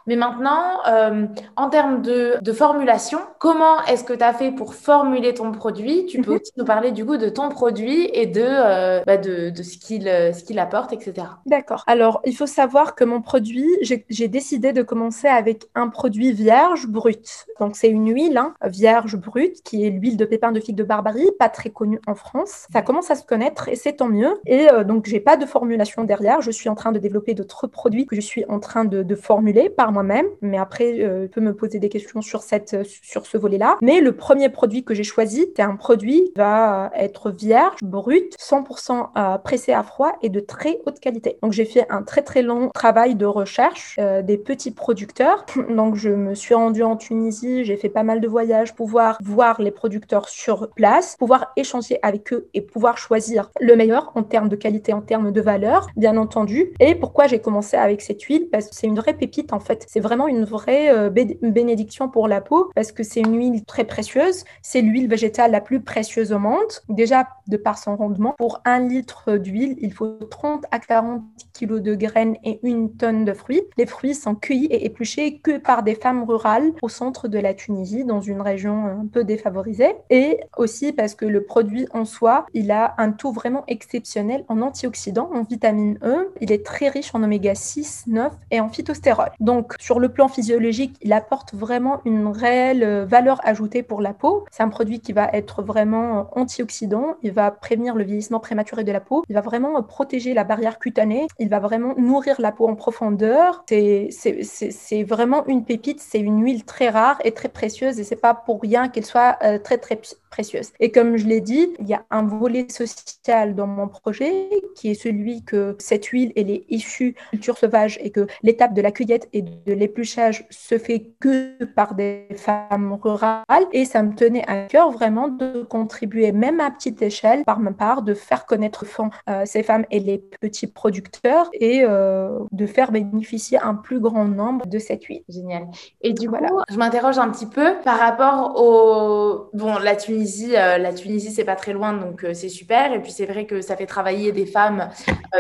Mais 0.07 0.15
maintenant, 0.15 0.79
euh, 0.87 1.27
en 1.57 1.69
termes 1.69 2.01
de, 2.01 2.37
de, 2.41 2.53
formulation, 2.53 3.19
comment 3.39 3.83
est-ce 3.83 4.03
que 4.03 4.13
tu 4.13 4.23
as 4.23 4.33
fait 4.33 4.51
pour 4.51 4.73
formuler 4.73 5.33
ton 5.33 5.51
produit? 5.51 6.05
Tu 6.05 6.21
peux 6.21 6.31
mhm. 6.31 6.39
aussi 6.41 6.51
nous 6.57 6.65
parler 6.65 6.91
du 6.91 7.05
coup 7.05 7.17
de 7.17 7.29
ton 7.29 7.49
produit 7.49 8.09
et 8.13 8.25
de, 8.25 9.05
bah 9.05 9.17
de, 9.17 9.49
de, 9.49 9.63
ce 9.63 9.77
qui 9.77 9.88
euh, 10.07 10.33
ce 10.33 10.43
qu'il 10.43 10.59
apporte, 10.59 10.93
etc. 10.93 11.27
D'accord. 11.45 11.83
Alors, 11.87 12.21
il 12.25 12.35
faut 12.35 12.47
savoir 12.47 12.95
que 12.95 13.03
mon 13.03 13.21
produit, 13.21 13.69
j'ai 13.81 14.27
décidé 14.27 14.73
de 14.73 14.81
commencer 14.81 15.27
avec 15.27 15.65
un 15.75 15.87
produit 15.89 16.31
vierge 16.31 16.87
brut. 16.87 17.47
Donc, 17.59 17.75
c'est 17.75 17.89
une 17.89 18.13
huile 18.13 18.37
hein, 18.37 18.53
vierge 18.63 19.17
brute 19.17 19.61
qui 19.63 19.85
est 19.85 19.89
l'huile 19.89 20.17
de 20.17 20.25
pépin 20.25 20.51
de 20.51 20.59
figue 20.59 20.75
de 20.75 20.83
Barbarie, 20.83 21.29
pas 21.37 21.49
très 21.49 21.69
connue 21.69 21.99
en 22.07 22.15
France. 22.15 22.67
Ça 22.71 22.81
commence 22.81 23.11
à 23.11 23.15
se 23.15 23.25
connaître 23.25 23.67
et 23.69 23.75
c'est 23.75 23.93
tant 23.93 24.07
mieux. 24.07 24.39
Et 24.45 24.69
euh, 24.71 24.83
donc, 24.83 25.05
j'ai 25.05 25.19
pas 25.19 25.37
de 25.37 25.45
formulation 25.45 26.03
derrière. 26.03 26.41
Je 26.41 26.51
suis 26.51 26.69
en 26.69 26.75
train 26.75 26.91
de 26.91 26.99
développer 26.99 27.33
d'autres 27.33 27.67
produits 27.67 28.05
que 28.05 28.15
je 28.15 28.21
suis 28.21 28.45
en 28.45 28.59
train 28.59 28.85
de, 28.85 29.15
formuler 29.15 29.69
par 29.69 29.91
moi-même. 29.91 30.27
Mais 30.41 30.57
après, 30.57 31.01
euh, 31.01 31.27
peut 31.27 31.41
me 31.41 31.53
poser 31.53 31.79
des 31.79 31.89
questions 31.89 32.21
sur, 32.21 32.41
cette, 32.41 32.83
sur 32.83 33.25
ce 33.25 33.37
volet-là. 33.37 33.77
Mais 33.81 34.01
le 34.01 34.15
premier 34.15 34.49
produit 34.49 34.83
que 34.83 34.93
j'ai 34.93 35.03
choisi, 35.03 35.47
c'est 35.55 35.61
un 35.61 35.75
produit 35.75 36.25
qui 36.25 36.33
va 36.35 36.91
être 36.95 37.31
vierge, 37.31 37.77
brut, 37.81 38.35
100% 38.39 39.09
euh, 39.17 39.37
pressé 39.37 39.73
à 39.73 39.78
froid 39.83 40.13
et 40.21 40.29
de 40.29 40.39
très 40.39 40.79
haute 40.85 40.99
qualité. 40.99 41.37
Donc 41.41 41.51
j'ai 41.51 41.65
fait 41.65 41.85
un 41.89 42.03
très 42.03 42.21
très 42.21 42.41
long 42.41 42.69
travail 42.69 43.15
de 43.15 43.25
recherche 43.25 43.95
euh, 43.99 44.21
des 44.21 44.37
petits 44.37 44.71
producteurs. 44.71 45.45
Donc 45.69 45.95
je 45.95 46.09
me 46.09 46.35
suis 46.35 46.55
rendue 46.55 46.83
en 46.83 46.95
Tunisie, 46.95 47.65
j'ai 47.65 47.77
fait 47.77 47.89
pas 47.89 48.03
mal 48.03 48.21
de 48.21 48.27
voyages 48.27 48.75
pouvoir 48.75 49.17
voir 49.23 49.61
les 49.61 49.71
producteurs 49.71 50.29
sur 50.29 50.69
place, 50.75 51.15
pouvoir 51.17 51.51
échanger 51.55 51.99
avec 52.01 52.33
eux 52.33 52.49
et 52.53 52.61
pouvoir 52.61 52.97
choisir 52.97 53.49
le 53.59 53.75
meilleur 53.75 54.11
en 54.15 54.23
termes 54.23 54.49
de 54.49 54.55
qualité, 54.55 54.93
en 54.93 55.01
termes 55.01 55.31
de 55.31 55.41
valeur, 55.41 55.87
bien 55.95 56.17
entendu. 56.17 56.73
Et 56.79 56.95
pourquoi 56.95 57.27
j'ai 57.27 57.39
commencé 57.39 57.77
avec 57.77 58.01
cette 58.01 58.21
huile? 58.23 58.49
Parce 58.51 58.67
que 58.67 58.75
c'est 58.75 58.87
une 58.87 58.99
vraie 58.99 59.13
pépite 59.13 59.53
en 59.53 59.59
fait. 59.59 59.85
C'est 59.87 59.99
vraiment 59.99 60.27
une 60.27 60.45
vraie 60.45 60.89
euh, 60.89 61.09
bénédiction 61.09 62.09
pour 62.09 62.27
la 62.27 62.41
peau 62.41 62.69
parce 62.75 62.91
que 62.91 63.03
c'est 63.03 63.21
une 63.21 63.37
huile 63.37 63.65
très 63.65 63.83
précieuse. 63.83 64.43
C'est 64.61 64.81
l'huile 64.81 65.07
végétale 65.07 65.51
la 65.51 65.61
plus 65.61 65.81
précieuse 65.81 66.31
au 66.31 66.39
monde. 66.39 66.57
Déjà, 66.89 67.27
de 67.47 67.57
par 67.57 67.77
son 67.77 67.95
rendement, 67.95 68.35
pour 68.37 68.61
un 68.65 68.79
litre 68.79 69.37
d'huile, 69.37 69.68
il 69.79 69.93
faut 69.93 70.19
30 70.29 70.65
à 70.71 70.79
40 70.79 71.21
kilos 71.53 71.81
de 71.81 71.95
graines 71.95 72.37
et 72.43 72.59
une 72.63 72.95
tonne 72.95 73.25
de 73.25 73.33
fruits. 73.33 73.61
Les 73.77 73.85
fruits 73.85 74.15
sont 74.15 74.35
cueillis 74.35 74.65
et 74.65 74.85
épluchés 74.85 75.39
que 75.39 75.57
par 75.57 75.83
des 75.83 75.95
femmes 75.95 76.23
rurales 76.23 76.71
au 76.81 76.89
centre 76.89 77.27
de 77.27 77.39
la 77.39 77.53
Tunisie, 77.53 78.05
dans 78.05 78.21
une 78.21 78.41
région 78.41 78.85
un 78.85 79.07
peu 79.11 79.23
défavorisée. 79.23 79.95
Et 80.09 80.39
aussi 80.57 80.93
parce 80.93 81.15
que 81.15 81.25
le 81.25 81.43
produit 81.43 81.87
en 81.93 82.05
soi, 82.05 82.45
il 82.53 82.71
a 82.71 82.95
un 82.97 83.11
taux 83.11 83.31
vraiment 83.31 83.63
exceptionnel 83.67 84.45
en 84.47 84.61
antioxydants, 84.61 85.29
en 85.33 85.43
vitamine 85.43 85.99
E. 86.03 86.33
Il 86.41 86.51
est 86.51 86.65
très 86.65 86.89
riche 86.89 87.13
en 87.13 87.23
oméga 87.23 87.55
6, 87.55 88.05
9 88.07 88.33
et 88.51 88.59
en 88.59 88.69
phytostérols. 88.69 89.31
Donc, 89.39 89.73
sur 89.79 89.99
le 89.99 90.09
plan 90.09 90.27
physiologique, 90.27 90.95
il 91.01 91.13
apporte 91.13 91.53
vraiment 91.53 92.01
une 92.05 92.27
réelle 92.27 93.05
valeur 93.05 93.39
ajoutée 93.43 93.83
pour 93.83 94.01
la 94.01 94.13
peau. 94.13 94.45
C'est 94.51 94.63
un 94.63 94.69
produit 94.69 94.99
qui 94.99 95.13
va 95.13 95.29
être 95.33 95.61
vraiment 95.61 96.29
antioxydant. 96.37 97.15
Il 97.21 97.31
va 97.31 97.51
prévenir 97.51 97.95
le 97.95 98.03
vieillissement 98.03 98.39
prématuré 98.39 98.83
de 98.83 98.91
la 98.91 98.99
peau. 98.99 99.23
Vraiment 99.49 99.77
euh, 99.77 99.81
protéger 99.81 100.33
la 100.33 100.43
barrière 100.43 100.79
cutanée. 100.79 101.27
Il 101.39 101.49
va 101.49 101.59
vraiment 101.59 101.95
nourrir 101.97 102.39
la 102.39 102.51
peau 102.51 102.67
en 102.67 102.75
profondeur. 102.75 103.63
C'est 103.67 105.03
vraiment 105.03 105.45
une 105.47 105.65
pépite. 105.65 105.99
C'est 105.99 106.19
une 106.19 106.43
huile 106.43 106.63
très 106.65 106.89
rare 106.89 107.19
et 107.23 107.31
très 107.31 107.49
précieuse 107.49 107.99
et 107.99 108.03
c'est 108.03 108.15
pas 108.15 108.33
pour 108.33 108.61
rien 108.61 108.89
qu'elle 108.89 109.05
soit 109.05 109.37
très 109.63 109.77
très 109.77 109.99
précieuse. 110.29 110.71
Et 110.79 110.91
comme 110.91 111.17
je 111.17 111.25
l'ai 111.25 111.41
dit, 111.41 111.73
il 111.79 111.87
y 111.87 111.93
a 111.93 112.05
un 112.11 112.23
volet 112.23 112.67
social 112.69 113.55
dans 113.55 113.67
mon 113.67 113.87
projet 113.87 114.49
qui 114.75 114.91
est 114.91 115.01
celui 115.01 115.43
que 115.43 115.75
cette 115.79 116.05
huile 116.05 116.31
est 116.35 116.65
issue 116.69 117.15
culture 117.31 117.57
sauvage 117.57 117.99
et 118.01 118.11
que 118.11 118.27
l'étape 118.43 118.73
de 118.73 118.81
la 118.81 118.91
cueillette 118.91 119.27
et 119.33 119.41
de 119.41 119.73
l'épluchage 119.73 120.45
se 120.49 120.77
fait 120.77 121.11
que 121.19 121.63
par 121.65 121.95
des 121.95 122.27
femmes 122.35 122.97
rurales 123.01 123.43
et 123.71 123.85
ça 123.85 124.03
me 124.03 124.13
tenait 124.13 124.47
à 124.47 124.67
cœur 124.67 124.91
vraiment 124.91 125.27
de 125.27 125.63
contribuer 125.63 126.31
même 126.31 126.59
à 126.59 126.71
petite 126.71 127.01
échelle 127.01 127.43
par 127.43 127.59
ma 127.59 127.71
part 127.71 128.01
de 128.01 128.13
faire 128.13 128.45
connaître 128.45 128.85
euh, 129.29 129.38
ces 129.45 129.63
femmes 129.63 129.85
et 129.91 129.99
les 129.99 130.17
petits 130.17 130.67
producteurs 130.67 131.49
et 131.53 131.83
euh, 131.83 132.39
de 132.51 132.65
faire 132.65 132.91
bénéficier 132.91 133.57
un 133.59 133.75
plus 133.75 133.99
grand 133.99 134.25
nombre 134.25 134.65
de 134.67 134.79
cette 134.79 135.03
huile. 135.05 135.23
Génial. 135.29 135.67
Et 136.01 136.13
du 136.13 136.29
coup, 136.29 136.35
je 136.69 136.77
m'interroge 136.77 137.17
un 137.17 137.29
petit 137.29 137.45
peu 137.45 137.75
par 137.83 137.99
rapport 137.99 138.61
au 138.61 139.49
bon 139.53 139.77
la 139.77 139.95
Tunisie, 139.95 140.55
euh, 140.55 140.77
la 140.77 140.93
Tunisie 140.93 141.31
c'est 141.31 141.43
pas 141.43 141.55
très 141.55 141.73
loin 141.73 141.93
donc 141.93 142.25
c'est 142.33 142.49
super 142.49 142.93
et 142.93 143.01
puis 143.01 143.11
c'est 143.11 143.25
vrai 143.25 143.45
que 143.45 143.61
ça 143.61 143.75
fait 143.75 143.85
travailler 143.85 144.31
des 144.31 144.45
femmes 144.45 144.89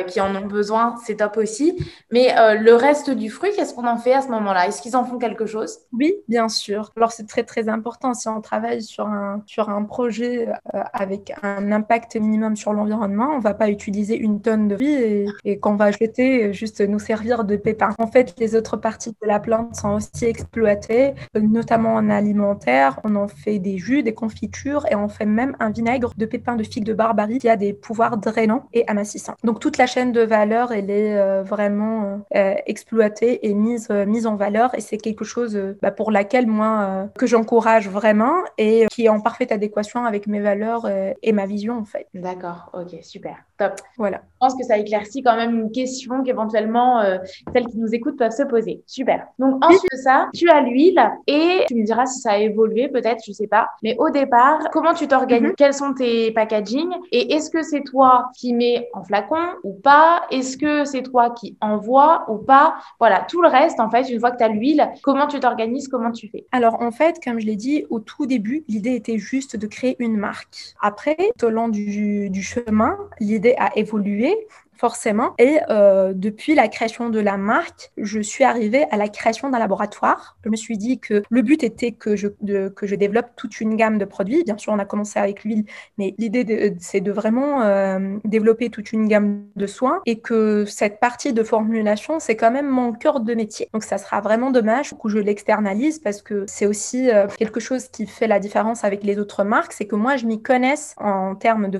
qui 0.07 0.21
en 0.21 0.35
ont 0.35 0.45
besoin, 0.45 0.95
c'est 1.05 1.17
top 1.17 1.37
aussi. 1.37 1.77
Mais 2.11 2.33
le 2.59 2.73
reste 2.73 3.09
du 3.09 3.29
fruit, 3.29 3.51
qu'est-ce 3.55 3.73
qu'on 3.73 3.87
en 3.87 3.97
fait 3.97 4.13
à 4.13 4.21
ce 4.21 4.27
moment-là? 4.29 4.67
Est-ce 4.67 4.81
qu'ils 4.81 4.95
en 4.95 5.03
font 5.03 5.17
quelque 5.17 5.45
chose? 5.45 5.79
Oui, 5.93 6.13
bien 6.27 6.49
sûr. 6.49 6.91
Alors 6.95 7.11
c'est 7.11 7.27
très 7.27 7.43
très 7.43 7.69
important 7.69 8.13
si 8.13 8.27
on 8.27 8.41
travaille 8.41 8.81
sur 8.81 9.07
un, 9.07 9.41
sur 9.45 9.69
un 9.69 9.83
projet 9.83 10.49
euh, 10.73 10.83
avec 10.93 11.33
un 11.43 11.71
impact 11.71 12.15
minimum 12.15 12.55
sur 12.55 12.73
l'environnement, 12.73 13.29
on 13.33 13.39
va 13.39 13.53
pas 13.53 13.69
utiliser 13.69 13.88
une 13.89 14.41
tonne 14.41 14.69
de 14.69 14.75
fruits 14.75 15.27
et, 15.45 15.59
qu'on 15.59 15.75
va 15.75 15.91
jeter 15.91 16.53
juste 16.53 16.81
nous 16.81 16.99
servir 16.99 17.43
de 17.43 17.55
pépins. 17.55 17.93
En 17.97 18.07
fait, 18.07 18.35
les 18.39 18.55
autres 18.55 18.77
parties 18.77 19.11
de 19.21 19.27
la 19.27 19.39
plante 19.39 19.75
sont 19.75 19.95
aussi 19.95 20.25
exploitées, 20.25 21.13
notamment 21.35 21.95
en 21.95 22.09
alimentaire. 22.09 22.99
On 23.03 23.15
en 23.15 23.27
fait 23.27 23.59
des 23.59 23.77
jus, 23.77 24.03
des 24.03 24.13
confitures 24.13 24.85
et 24.89 24.95
on 24.95 25.09
fait 25.09 25.25
même 25.25 25.55
un 25.59 25.69
vinaigre 25.69 26.13
de 26.17 26.25
pépins 26.25 26.55
de 26.55 26.63
figue 26.63 26.85
de 26.85 26.93
barbarie 26.93 27.39
qui 27.39 27.49
a 27.49 27.55
des 27.55 27.73
pouvoirs 27.73 28.17
drainants 28.17 28.63
et 28.73 28.87
amincissants. 28.87 29.35
Donc 29.43 29.59
toute 29.59 29.77
la 29.77 29.85
chaîne 29.85 30.11
de 30.11 30.21
valeur, 30.21 30.71
elle 30.71 30.89
est 30.89 31.17
euh, 31.17 31.43
vraiment 31.43 32.21
euh, 32.35 32.53
exploitée 32.65 33.47
et 33.47 33.53
mise, 33.53 33.89
mise 33.89 34.27
en 34.27 34.35
valeur 34.35 34.75
et 34.75 34.81
c'est 34.81 34.97
quelque 34.97 35.25
chose 35.25 35.59
bah, 35.81 35.91
pour 35.91 36.11
laquelle 36.11 36.47
moi, 36.47 37.09
que 37.17 37.27
j'encourage 37.27 37.89
vraiment 37.89 38.35
et 38.57 38.85
qui 38.91 39.05
est 39.05 39.09
en 39.09 39.19
parfaite 39.19 39.51
adéquation 39.51 40.05
avec 40.05 40.27
mes 40.27 40.39
valeurs 40.39 40.85
euh, 40.85 41.13
et 41.21 41.31
ma 41.31 41.45
vision 41.45 41.77
en 41.77 41.85
fait. 41.85 42.07
D'accord, 42.13 42.69
ok, 42.73 42.97
super, 43.01 43.43
top. 43.59 43.73
Voilà. 43.97 44.21
Je 44.33 44.37
pense 44.39 44.55
que 44.55 44.63
ça 44.63 44.77
éclaircit 44.77 45.21
quand 45.21 45.35
même 45.35 45.53
une 45.59 45.71
question 45.71 46.23
qu'éventuellement 46.23 47.01
euh, 47.01 47.17
celles 47.53 47.67
qui 47.67 47.77
nous 47.77 47.93
écoutent 47.93 48.17
peuvent 48.17 48.31
se 48.31 48.43
poser. 48.43 48.81
Super. 48.87 49.27
Donc 49.37 49.63
ensuite 49.63 49.91
de 49.91 49.97
ça, 49.97 50.29
tu 50.33 50.49
as 50.49 50.61
l'huile 50.61 51.01
et 51.27 51.65
tu 51.67 51.75
me 51.75 51.83
diras 51.83 52.05
si 52.05 52.21
ça 52.21 52.31
a 52.31 52.37
évolué 52.37 52.87
peut-être, 52.87 53.21
je 53.27 53.33
sais 53.33 53.47
pas. 53.47 53.67
Mais 53.83 53.95
au 53.99 54.09
départ, 54.09 54.59
comment 54.71 54.93
tu 54.93 55.07
t'organises? 55.07 55.49
Mhm. 55.49 55.55
Quels 55.57 55.73
sont 55.73 55.93
tes 55.93 56.31
packaging? 56.31 56.89
Et 57.11 57.33
est-ce 57.33 57.49
que 57.49 57.61
c'est 57.61 57.83
toi 57.83 58.29
qui 58.35 58.53
mets 58.53 58.89
en 58.93 59.03
flacon 59.03 59.43
ou 59.63 59.73
pas? 59.73 60.21
Est-ce 60.31 60.57
que 60.57 60.85
c'est 60.85 61.03
toi 61.03 61.31
qui 61.31 61.57
envoie 61.59 62.25
ou 62.29 62.37
pas? 62.37 62.75
Voilà, 62.99 63.25
tout 63.29 63.41
le 63.41 63.49
reste 63.49 63.79
en 63.79 63.89
fait, 63.89 64.09
une 64.09 64.19
fois 64.19 64.31
que 64.31 64.37
tu 64.37 64.43
as 64.43 64.49
l'huile, 64.49 64.89
comment 65.03 65.27
tu 65.27 65.39
t'organises? 65.39 65.89
Comment 65.89 66.11
tu 66.11 66.29
fais? 66.29 66.45
Alors 66.53 66.81
en 66.81 66.91
fait, 66.91 67.19
comme 67.23 67.39
je 67.39 67.45
l'ai 67.45 67.57
dit 67.57 67.85
au 67.89 67.99
tout 67.99 68.25
début, 68.25 68.63
l'idée 68.69 68.95
était 68.95 69.17
juste 69.17 69.57
de 69.57 69.67
créer 69.67 69.97
une 69.99 70.15
marque. 70.15 70.75
Après, 70.81 71.17
tout 71.37 71.47
au 71.47 71.49
long 71.49 71.67
du, 71.67 72.29
du 72.29 72.41
chemin, 72.41 72.97
l'idée 73.19 73.48
a 73.57 73.77
évolué 73.77 74.35
forcément. 74.79 75.33
Et 75.37 75.59
euh, 75.69 76.13
depuis 76.15 76.55
la 76.55 76.69
création 76.69 77.09
de 77.09 77.19
la 77.19 77.35
marque, 77.35 77.91
je 77.97 78.21
suis 78.21 78.45
arrivée 78.45 78.85
à 78.91 78.97
la 78.97 79.09
création 79.09 79.49
d'un 79.49 79.59
laboratoire. 79.59 80.37
Je 80.45 80.49
me 80.49 80.55
suis 80.55 80.77
dit 80.77 80.99
que 80.99 81.21
le 81.29 81.41
but 81.41 81.63
était 81.63 81.91
que 81.91 82.15
je, 82.15 82.29
que 82.69 82.87
je 82.87 82.95
développe 82.95 83.27
toute 83.35 83.59
une 83.59 83.75
gamme 83.75 83.97
de 83.97 84.05
produits. 84.05 84.41
Bien 84.45 84.57
sûr, 84.57 84.71
on 84.71 84.79
a 84.79 84.85
commencé 84.85 85.19
avec 85.19 85.43
l'huile, 85.43 85.65
mais 85.97 86.15
l'idée, 86.17 86.75
c'est 86.79 87.01
de 87.01 87.11
vraiment 87.11 87.61
euh, 87.61 88.17
développer 88.23 88.69
toute 88.69 88.93
une 88.93 89.09
gamme 89.09 89.43
de 89.57 89.67
soins 89.67 89.99
et 90.05 90.19
que 90.19 90.63
cette 90.63 91.01
partie 91.01 91.33
de 91.33 91.43
formulation, 91.43 92.21
c'est 92.21 92.37
quand 92.37 92.51
même 92.51 92.69
mon 92.69 92.93
cœur 92.93 93.19
de 93.19 93.33
métier. 93.33 93.67
Donc, 93.73 93.83
ça 93.83 93.97
sera 93.97 94.21
vraiment 94.21 94.49
dommage 94.49 94.93
que 94.93 95.09
je 95.09 95.19
l'externalise 95.19 95.99
parce 95.99 96.21
que 96.21 96.45
c'est 96.47 96.65
aussi 96.65 97.09
euh, 97.09 97.27
quelque 97.37 97.59
chose 97.59 97.89
qui 97.89 98.07
fait 98.07 98.27
la 98.27 98.39
différence 98.39 98.85
avec 98.85 99.03
les 99.03 99.19
autres 99.19 99.43
marques, 99.43 99.73
c'est 99.73 99.87
que 99.87 99.97
moi, 99.97 100.15
je 100.15 100.25
m'y 100.25 100.41
connaisse 100.41 100.95
en 100.97 101.35
termes 101.35 101.69
de, 101.69 101.79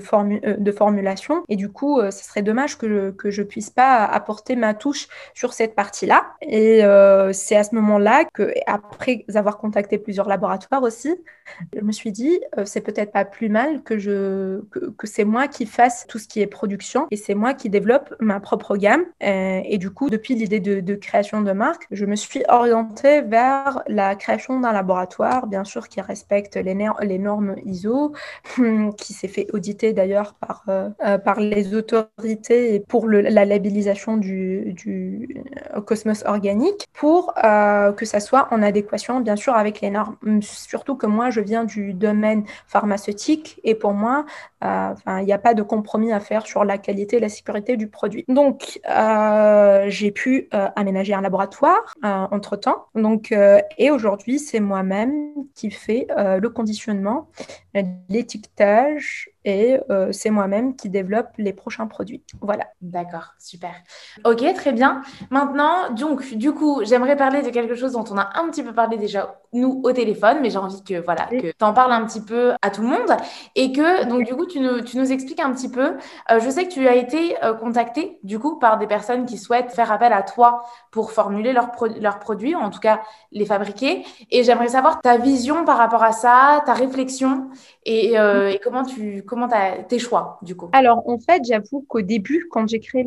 de 0.58 0.72
formulation 0.72 1.44
et 1.48 1.56
du 1.56 1.70
coup, 1.70 1.98
ce 2.02 2.24
serait 2.24 2.42
dommage 2.42 2.76
que 2.76 2.89
que 3.16 3.30
je 3.30 3.42
puisse 3.42 3.70
pas 3.70 4.04
apporter 4.04 4.56
ma 4.56 4.74
touche 4.74 5.08
sur 5.34 5.52
cette 5.52 5.74
partie-là. 5.74 6.34
Et 6.42 6.84
euh, 6.84 7.32
c'est 7.32 7.56
à 7.56 7.64
ce 7.64 7.74
moment-là 7.74 8.24
que, 8.32 8.52
après 8.66 9.24
avoir 9.34 9.58
contacté 9.58 9.98
plusieurs 9.98 10.28
laboratoires 10.28 10.82
aussi, 10.82 11.14
je 11.74 11.80
me 11.80 11.92
suis 11.92 12.12
dit, 12.12 12.40
euh, 12.58 12.64
c'est 12.64 12.80
peut-être 12.80 13.12
pas 13.12 13.24
plus 13.24 13.48
mal 13.48 13.82
que, 13.82 13.98
je, 13.98 14.60
que, 14.70 15.06
c'est 15.06 15.24
moi 15.24 15.48
qui 15.48 15.66
fasse 15.66 16.06
tout 16.08 16.18
ce 16.18 16.28
qui 16.28 16.40
est 16.40 16.46
production 16.46 17.06
et 17.10 17.16
c'est 17.16 17.34
moi 17.34 17.54
qui 17.54 17.70
développe 17.70 18.14
ma 18.20 18.40
propre 18.40 18.76
gamme. 18.76 19.04
Euh, 19.22 19.60
et, 19.64 19.78
du 19.78 19.90
coup, 19.90 20.10
depuis 20.10 20.34
l'idée 20.34 20.60
de, 20.60 20.94
création 20.94 21.40
de 21.40 21.52
marque, 21.52 21.86
je 21.90 22.04
me 22.04 22.16
suis 22.16 22.42
orientée 22.48 23.22
vers 23.22 23.82
la 23.86 24.14
création 24.16 24.60
d'un 24.60 24.72
laboratoire, 24.72 25.46
bien 25.46 25.64
sûr, 25.64 25.88
qui 25.88 26.00
respecte 26.00 26.56
les, 26.56 26.74
normes 27.18 27.56
ISO, 27.64 28.12
qui 28.96 29.12
s'est 29.12 29.28
fait 29.28 29.46
auditer 29.52 29.92
d'ailleurs 29.92 30.34
par, 30.34 30.64
par 31.24 31.40
les 31.40 31.74
autorités 31.74 32.79
pour 32.88 33.08
la 33.08 33.44
labellisation 33.44 34.16
du, 34.16 34.74
euh, 35.74 35.80
cosmos 35.80 36.24
organique 36.26 36.86
pour 36.92 37.32
euh, 37.42 37.92
que 37.92 38.04
ça 38.04 38.20
soit 38.20 38.48
en 38.50 38.62
adéquation, 38.62 39.20
bien 39.20 39.36
sûr, 39.36 39.54
avec 39.54 39.80
les 39.80 39.90
normes. 39.90 40.16
Surtout 40.42 40.96
que 40.96 41.06
moi, 41.06 41.30
je 41.30 41.40
viens 41.40 41.64
du 41.64 41.94
domaine 41.94 42.44
pharmaceutique 42.66 43.60
et 43.64 43.74
pour 43.74 43.92
moi, 43.92 44.24
euh, 44.64 44.94
il 45.06 45.24
n'y 45.24 45.32
a 45.32 45.38
pas 45.38 45.54
de 45.54 45.62
compromis 45.62 46.12
à 46.12 46.20
faire 46.20 46.46
sur 46.46 46.64
la 46.64 46.78
qualité 46.78 47.16
et 47.16 47.20
la 47.20 47.28
sécurité 47.28 47.76
du 47.76 47.88
produit. 47.88 48.24
Donc, 48.28 48.80
j'ai 49.86 50.10
pu 50.10 50.48
aménager 50.52 51.14
un 51.14 51.22
laboratoire 51.22 51.94
entre-temps. 52.02 52.86
Donc, 52.94 53.34
et 53.78 53.90
aujourd'hui, 53.90 54.38
c'est 54.38 54.60
moi-même 54.60 55.14
qui 55.54 55.70
fais 55.70 56.06
le 56.16 56.48
conditionnement, 56.48 57.28
l'étiquetage, 58.08 59.30
et 59.44 59.78
euh, 59.90 60.12
c'est 60.12 60.30
moi-même 60.30 60.76
qui 60.76 60.90
développe 60.90 61.28
les 61.38 61.52
prochains 61.52 61.86
produits. 61.86 62.22
Voilà. 62.40 62.64
D'accord, 62.82 63.34
super. 63.38 63.72
Ok, 64.24 64.42
très 64.54 64.72
bien. 64.72 65.00
Maintenant, 65.30 65.90
donc, 65.92 66.34
du 66.34 66.52
coup, 66.52 66.80
j'aimerais 66.84 67.16
parler 67.16 67.42
de 67.42 67.48
quelque 67.50 67.74
chose 67.74 67.92
dont 67.92 68.04
on 68.10 68.18
a 68.18 68.30
un 68.34 68.48
petit 68.50 68.62
peu 68.62 68.72
parlé 68.72 68.98
déjà, 68.98 69.40
nous, 69.52 69.80
au 69.82 69.92
téléphone, 69.92 70.38
mais 70.42 70.50
j'ai 70.50 70.58
envie 70.58 70.82
que, 70.84 71.02
voilà, 71.02 71.26
que 71.26 71.52
tu 71.52 71.64
en 71.64 71.72
parles 71.72 71.92
un 71.92 72.04
petit 72.04 72.20
peu 72.20 72.52
à 72.60 72.70
tout 72.70 72.82
le 72.82 72.88
monde 72.88 73.16
et 73.56 73.72
que, 73.72 74.04
donc, 74.04 74.24
du 74.24 74.34
coup, 74.34 74.46
tu 74.46 74.60
nous, 74.60 74.82
tu 74.82 74.98
nous 74.98 75.10
expliques 75.10 75.40
un 75.40 75.52
petit 75.52 75.70
peu. 75.70 75.96
Euh, 76.30 76.40
je 76.40 76.50
sais 76.50 76.64
que 76.64 76.72
tu 76.72 76.86
as 76.86 76.94
été 76.94 77.42
euh, 77.42 77.54
contacté, 77.54 78.18
du 78.22 78.38
coup, 78.38 78.58
par 78.58 78.78
des 78.78 78.86
personnes 78.86 79.24
qui 79.24 79.38
souhaitent 79.38 79.72
faire 79.72 79.90
appel 79.90 80.12
à 80.12 80.22
toi 80.22 80.64
pour 80.90 81.12
formuler 81.12 81.52
leurs 81.52 81.70
leurs 81.98 82.18
produits, 82.18 82.54
ou 82.54 82.58
en 82.58 82.70
tout 82.70 82.80
cas 82.80 83.00
les 83.32 83.46
fabriquer. 83.46 84.04
Et 84.30 84.44
j'aimerais 84.44 84.68
savoir 84.68 85.00
ta 85.00 85.16
vision 85.16 85.64
par 85.64 85.78
rapport 85.78 86.02
à 86.02 86.12
ça, 86.12 86.62
ta 86.66 86.74
réflexion 86.74 87.48
et, 87.84 88.14
et 88.14 88.60
comment 88.62 88.84
tu 88.84 89.24
comment 89.30 89.48
tes 89.88 90.00
choix 90.00 90.38
du 90.42 90.56
coup? 90.56 90.68
Alors 90.72 91.08
en 91.08 91.18
fait, 91.20 91.42
j'avoue 91.46 91.84
qu'au 91.88 92.02
début, 92.02 92.48
quand 92.50 92.68
j'ai 92.68 92.80
créé 92.80 93.06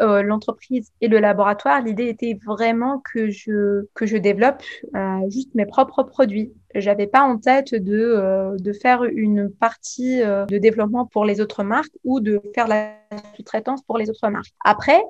euh, 0.00 0.22
l'entreprise 0.22 0.92
et 1.00 1.08
le 1.08 1.18
laboratoire, 1.18 1.82
l'idée 1.82 2.06
était 2.06 2.38
vraiment 2.46 3.02
que 3.12 3.30
je 3.30 3.86
que 3.94 4.06
je 4.06 4.16
développe 4.16 4.62
euh, 4.94 5.18
juste 5.28 5.52
mes 5.56 5.66
propres 5.66 6.04
produits 6.04 6.52
j'avais 6.80 7.06
pas 7.06 7.22
en 7.22 7.38
tête 7.38 7.74
de, 7.74 8.56
de 8.58 8.72
faire 8.72 9.04
une 9.04 9.50
partie 9.50 10.20
de 10.20 10.58
développement 10.58 11.06
pour 11.06 11.24
les 11.24 11.40
autres 11.40 11.62
marques 11.62 11.92
ou 12.04 12.20
de 12.20 12.40
faire 12.54 12.68
la 12.68 12.92
sous-traitance 13.36 13.82
pour 13.82 13.98
les 13.98 14.10
autres 14.10 14.28
marques. 14.28 14.52
Après, 14.64 15.00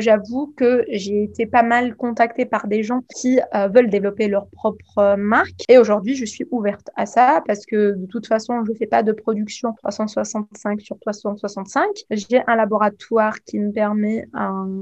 j'avoue 0.00 0.52
que 0.56 0.84
j'ai 0.88 1.24
été 1.24 1.46
pas 1.46 1.62
mal 1.62 1.96
contactée 1.96 2.44
par 2.44 2.66
des 2.66 2.82
gens 2.82 3.00
qui 3.14 3.40
veulent 3.72 3.90
développer 3.90 4.28
leur 4.28 4.46
propre 4.48 5.16
marque 5.16 5.62
et 5.68 5.78
aujourd'hui, 5.78 6.14
je 6.14 6.24
suis 6.24 6.46
ouverte 6.50 6.90
à 6.96 7.06
ça 7.06 7.42
parce 7.46 7.66
que 7.66 7.94
de 7.96 8.06
toute 8.06 8.26
façon, 8.26 8.64
je 8.64 8.72
fais 8.74 8.86
pas 8.86 9.02
de 9.02 9.12
production 9.12 9.72
365 9.82 10.80
sur 10.80 10.98
365. 10.98 11.88
J'ai 12.10 12.42
un 12.46 12.56
laboratoire 12.56 13.40
qui 13.44 13.58
me 13.58 13.72
permet 13.72 14.28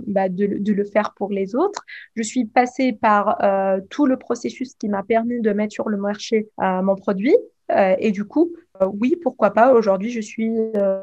bah, 0.07 0.29
de, 0.29 0.47
de, 0.59 0.73
le 0.73 0.85
faire 0.85 1.15
pour 1.15 1.31
les 1.31 1.55
autres. 1.55 1.85
Je 2.15 2.23
suis 2.23 2.45
passée 2.45 2.93
par 2.93 3.43
euh, 3.43 3.81
tout 3.91 4.07
le 4.07 4.17
processus 4.17 4.75
qui 4.75 4.89
m'a 4.89 5.03
permis 5.03 5.41
de 5.41 5.53
mettre 5.53 5.73
sur 5.73 5.89
le 5.89 5.97
marché 5.97 6.28
euh, 6.35 6.83
mon 6.83 6.97
produit. 6.97 7.37
Euh, 7.71 7.97
et 7.99 8.13
du 8.13 8.25
coup, 8.25 8.53
oui, 8.87 9.17
pourquoi 9.23 9.51
pas. 9.51 9.73
Aujourd'hui, 9.73 10.11
je 10.11 10.21
suis 10.21 10.51
euh, 10.77 11.03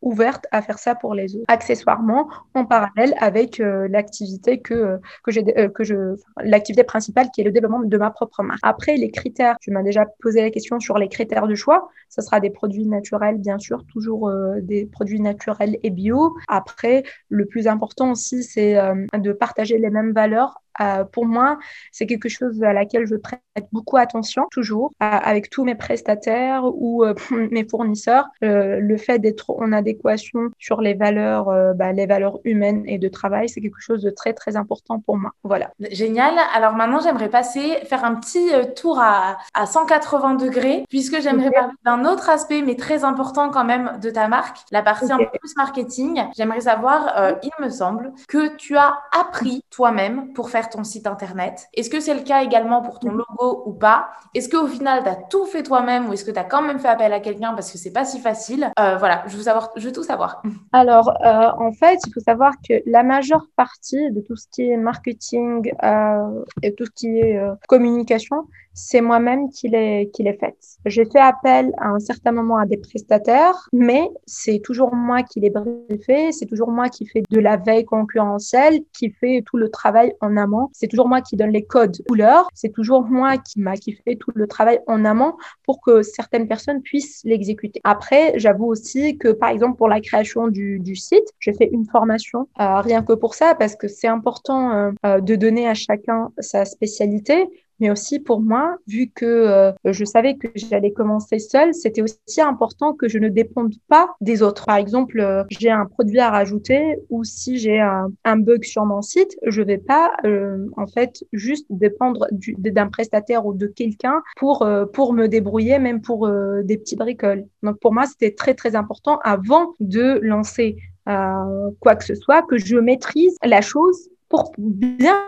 ouverte 0.00 0.46
à 0.50 0.62
faire 0.62 0.78
ça 0.78 0.94
pour 0.94 1.14
les 1.14 1.36
autres. 1.36 1.44
Accessoirement, 1.48 2.28
en 2.54 2.64
parallèle 2.64 3.14
avec 3.18 3.60
euh, 3.60 3.88
l'activité 3.88 4.60
que, 4.60 4.98
que 5.24 5.30
j'ai, 5.30 5.44
que 5.74 5.84
je, 5.84 6.16
l'activité 6.42 6.84
principale 6.84 7.30
qui 7.30 7.40
est 7.40 7.44
le 7.44 7.52
développement 7.52 7.80
de 7.80 7.98
ma 7.98 8.10
propre 8.10 8.42
marque. 8.42 8.60
Après, 8.62 8.96
les 8.96 9.10
critères, 9.10 9.56
tu 9.60 9.70
m'as 9.70 9.82
déjà 9.82 10.06
posé 10.20 10.40
la 10.40 10.50
question 10.50 10.80
sur 10.80 10.98
les 10.98 11.08
critères 11.08 11.46
de 11.46 11.54
choix. 11.54 11.88
Ce 12.08 12.22
sera 12.22 12.40
des 12.40 12.50
produits 12.50 12.86
naturels, 12.86 13.38
bien 13.38 13.58
sûr, 13.58 13.84
toujours 13.86 14.30
des 14.62 14.86
produits 14.86 15.20
naturels 15.20 15.78
et 15.82 15.90
bio. 15.90 16.36
Après, 16.48 17.04
le 17.28 17.46
plus 17.46 17.68
important 17.68 18.12
aussi, 18.12 18.42
c'est 18.42 18.76
de 19.14 19.32
partager 19.32 19.78
les 19.78 19.90
mêmes 19.90 20.12
valeurs 20.12 20.60
euh, 20.80 21.04
pour 21.04 21.26
moi, 21.26 21.58
c'est 21.92 22.06
quelque 22.06 22.28
chose 22.28 22.62
à 22.62 22.72
laquelle 22.72 23.06
je 23.06 23.16
prête 23.16 23.40
beaucoup 23.72 23.96
attention, 23.96 24.46
toujours, 24.50 24.90
avec 25.00 25.50
tous 25.50 25.64
mes 25.64 25.74
prestataires 25.74 26.62
ou 26.64 27.04
euh, 27.04 27.09
mes 27.50 27.66
fournisseurs. 27.68 28.26
Euh, 28.42 28.78
le 28.80 28.96
fait 28.96 29.18
d'être 29.18 29.50
en 29.50 29.72
adéquation 29.72 30.50
sur 30.58 30.80
les 30.80 30.94
valeurs, 30.94 31.46
bah, 31.74 31.92
les 31.92 32.06
valeurs 32.06 32.38
humaines 32.44 32.82
et 32.86 32.98
de 32.98 33.08
travail, 33.08 33.48
c'est 33.48 33.60
quelque 33.60 33.80
chose 33.80 34.02
de 34.02 34.10
très, 34.10 34.32
très 34.32 34.56
important 34.56 35.00
pour 35.00 35.16
moi. 35.16 35.30
Voilà. 35.44 35.70
Génial. 35.90 36.34
Alors 36.54 36.74
maintenant, 36.74 37.00
j'aimerais 37.00 37.28
passer, 37.28 37.78
faire 37.84 38.04
un 38.04 38.14
petit 38.14 38.50
tour 38.76 38.98
à, 39.00 39.38
à 39.54 39.66
180 39.66 40.34
degrés, 40.34 40.84
puisque 40.88 41.20
j'aimerais 41.20 41.50
parler 41.50 41.72
d'un 41.84 42.04
autre 42.04 42.28
aspect, 42.30 42.62
mais 42.62 42.76
très 42.76 43.04
important 43.04 43.50
quand 43.50 43.64
même, 43.64 43.98
de 44.02 44.10
ta 44.10 44.28
marque, 44.28 44.58
la 44.70 44.82
partie 44.82 45.10
un 45.12 45.18
peu 45.18 45.38
plus 45.38 45.56
marketing. 45.56 46.22
J'aimerais 46.36 46.62
savoir, 46.62 47.36
il 47.42 47.64
me 47.64 47.70
semble, 47.70 48.12
que 48.28 48.56
tu 48.56 48.76
as 48.76 48.94
appris 49.18 49.64
toi-même 49.70 50.32
pour 50.32 50.50
faire 50.50 50.68
ton 50.68 50.84
site 50.84 51.06
internet 51.06 51.68
Est-ce 51.74 51.90
que 51.90 52.00
c'est 52.00 52.14
le 52.14 52.22
cas 52.22 52.42
également 52.42 52.82
pour 52.82 52.98
ton 52.98 53.10
logo 53.12 53.62
ou 53.66 53.72
pas? 53.72 54.10
Est-ce 54.34 54.48
qu'au 54.48 54.66
final, 54.66 55.02
tu 55.02 55.08
as 55.08 55.16
tout 55.16 55.46
fait 55.46 55.62
toi-même 55.62 56.08
ou 56.08 56.12
est-ce 56.12 56.24
que 56.24 56.30
tu 56.30 56.38
as 56.38 56.44
quand 56.44 56.62
même 56.62 56.78
fait 56.78 56.88
à 57.00 57.20
quelqu'un 57.20 57.54
parce 57.54 57.70
que 57.72 57.78
c'est 57.78 57.92
pas 57.92 58.04
si 58.04 58.20
facile 58.20 58.70
euh, 58.78 58.96
Voilà, 58.96 59.24
je 59.26 59.36
veux, 59.36 59.42
savoir, 59.42 59.70
je 59.76 59.86
veux 59.86 59.92
tout 59.92 60.02
savoir. 60.02 60.42
Alors, 60.72 61.10
euh, 61.24 61.50
en 61.58 61.72
fait, 61.72 61.98
il 62.06 62.12
faut 62.12 62.20
savoir 62.20 62.54
que 62.66 62.74
la 62.86 63.02
majeure 63.02 63.46
partie 63.56 64.10
de 64.10 64.20
tout 64.20 64.36
ce 64.36 64.46
qui 64.50 64.70
est 64.70 64.76
marketing 64.76 65.72
euh, 65.82 66.44
et 66.62 66.74
tout 66.74 66.84
ce 66.84 66.90
qui 66.90 67.18
est 67.18 67.40
communication, 67.68 68.46
c'est 68.72 69.00
moi-même 69.00 69.50
qui 69.50 69.68
l'ai 69.68 70.10
qui 70.12 70.22
l'ai 70.22 70.34
faite. 70.34 70.56
J'ai 70.86 71.04
fait 71.04 71.18
appel 71.18 71.72
à 71.78 71.88
un 71.88 71.98
certain 71.98 72.32
moment 72.32 72.58
à 72.58 72.66
des 72.66 72.76
prestataires, 72.76 73.68
mais 73.72 74.08
c'est 74.26 74.60
toujours 74.62 74.94
moi 74.94 75.22
qui 75.22 75.40
les 75.40 75.50
briefé, 75.50 76.32
c'est 76.32 76.46
toujours 76.46 76.70
moi 76.70 76.88
qui 76.88 77.06
fais 77.06 77.22
de 77.28 77.40
la 77.40 77.56
veille 77.56 77.84
concurrentielle, 77.84 78.80
qui 78.92 79.10
fait 79.10 79.42
tout 79.44 79.56
le 79.56 79.68
travail 79.68 80.14
en 80.20 80.36
amont, 80.36 80.68
c'est 80.72 80.88
toujours 80.88 81.08
moi 81.08 81.20
qui 81.20 81.36
donne 81.36 81.50
les 81.50 81.64
codes 81.64 81.96
couleurs, 82.08 82.48
c'est 82.54 82.72
toujours 82.72 83.04
moi 83.04 83.36
qui 83.38 83.60
m'a 83.60 83.76
qui 83.76 83.92
fait 83.92 84.16
tout 84.16 84.30
le 84.34 84.46
travail 84.46 84.80
en 84.86 85.04
amont 85.04 85.34
pour 85.64 85.80
que 85.80 86.02
certaines 86.02 86.48
personnes 86.48 86.82
puissent 86.82 87.22
l'exécuter. 87.24 87.80
Après, 87.84 88.32
j'avoue 88.36 88.66
aussi 88.66 89.18
que 89.18 89.28
par 89.28 89.50
exemple 89.50 89.76
pour 89.76 89.88
la 89.88 90.00
création 90.00 90.48
du, 90.48 90.78
du 90.80 90.96
site, 90.96 91.24
j'ai 91.38 91.52
fait 91.52 91.68
une 91.72 91.86
formation 91.86 92.48
euh, 92.60 92.80
rien 92.80 93.02
que 93.02 93.12
pour 93.12 93.34
ça 93.34 93.54
parce 93.54 93.76
que 93.76 93.88
c'est 93.88 94.08
important 94.08 94.72
euh, 94.72 94.90
euh, 95.06 95.20
de 95.20 95.34
donner 95.36 95.68
à 95.68 95.74
chacun 95.74 96.30
sa 96.38 96.64
spécialité 96.64 97.48
mais 97.80 97.90
aussi 97.90 98.20
pour 98.20 98.40
moi, 98.40 98.76
vu 98.86 99.10
que 99.12 99.24
euh, 99.24 99.72
je 99.84 100.04
savais 100.04 100.36
que 100.36 100.48
j'allais 100.54 100.92
commencer 100.92 101.38
seule, 101.38 101.74
c'était 101.74 102.02
aussi 102.02 102.40
important 102.40 102.92
que 102.92 103.08
je 103.08 103.18
ne 103.18 103.28
dépende 103.28 103.74
pas 103.88 104.10
des 104.20 104.42
autres. 104.42 104.66
Par 104.66 104.76
exemple, 104.76 105.18
euh, 105.20 105.44
j'ai 105.50 105.70
un 105.70 105.86
produit 105.86 106.18
à 106.18 106.30
rajouter 106.30 106.98
ou 107.08 107.24
si 107.24 107.58
j'ai 107.58 107.80
un, 107.80 108.36
bug 108.36 108.64
sur 108.64 108.84
mon 108.84 109.02
site, 109.02 109.36
je 109.46 109.62
vais 109.62 109.78
pas 109.78 110.12
euh, 110.24 110.66
en 110.76 110.86
fait 110.86 111.24
juste 111.32 111.66
dépendre 111.70 112.26
d'un 112.30 112.88
prestataire 112.88 113.44
ou 113.44 113.54
de 113.54 113.66
quelqu'un 113.66 114.22
pour 114.36 114.66
pour 114.92 115.12
me 115.12 115.26
débrouiller, 115.26 115.78
même 115.78 116.00
pour 116.00 116.28
des 116.62 116.78
petits 116.78 116.96
bricoles. 116.96 117.44
Donc 117.62 117.78
pour 117.80 117.92
moi, 117.92 118.06
c'était 118.06 118.34
très 118.34 118.54
très 118.54 118.76
important 118.76 119.18
avant 119.22 119.74
de 119.80 120.18
lancer 120.22 120.76
quoi 121.04 121.96
que 121.96 122.04
ce 122.04 122.14
soit 122.14 122.42
que 122.42 122.56
je 122.56 122.76
maîtrise 122.76 123.36
la 123.44 123.60
chose 123.60 124.08
pour 124.28 124.52
bien 124.58 125.18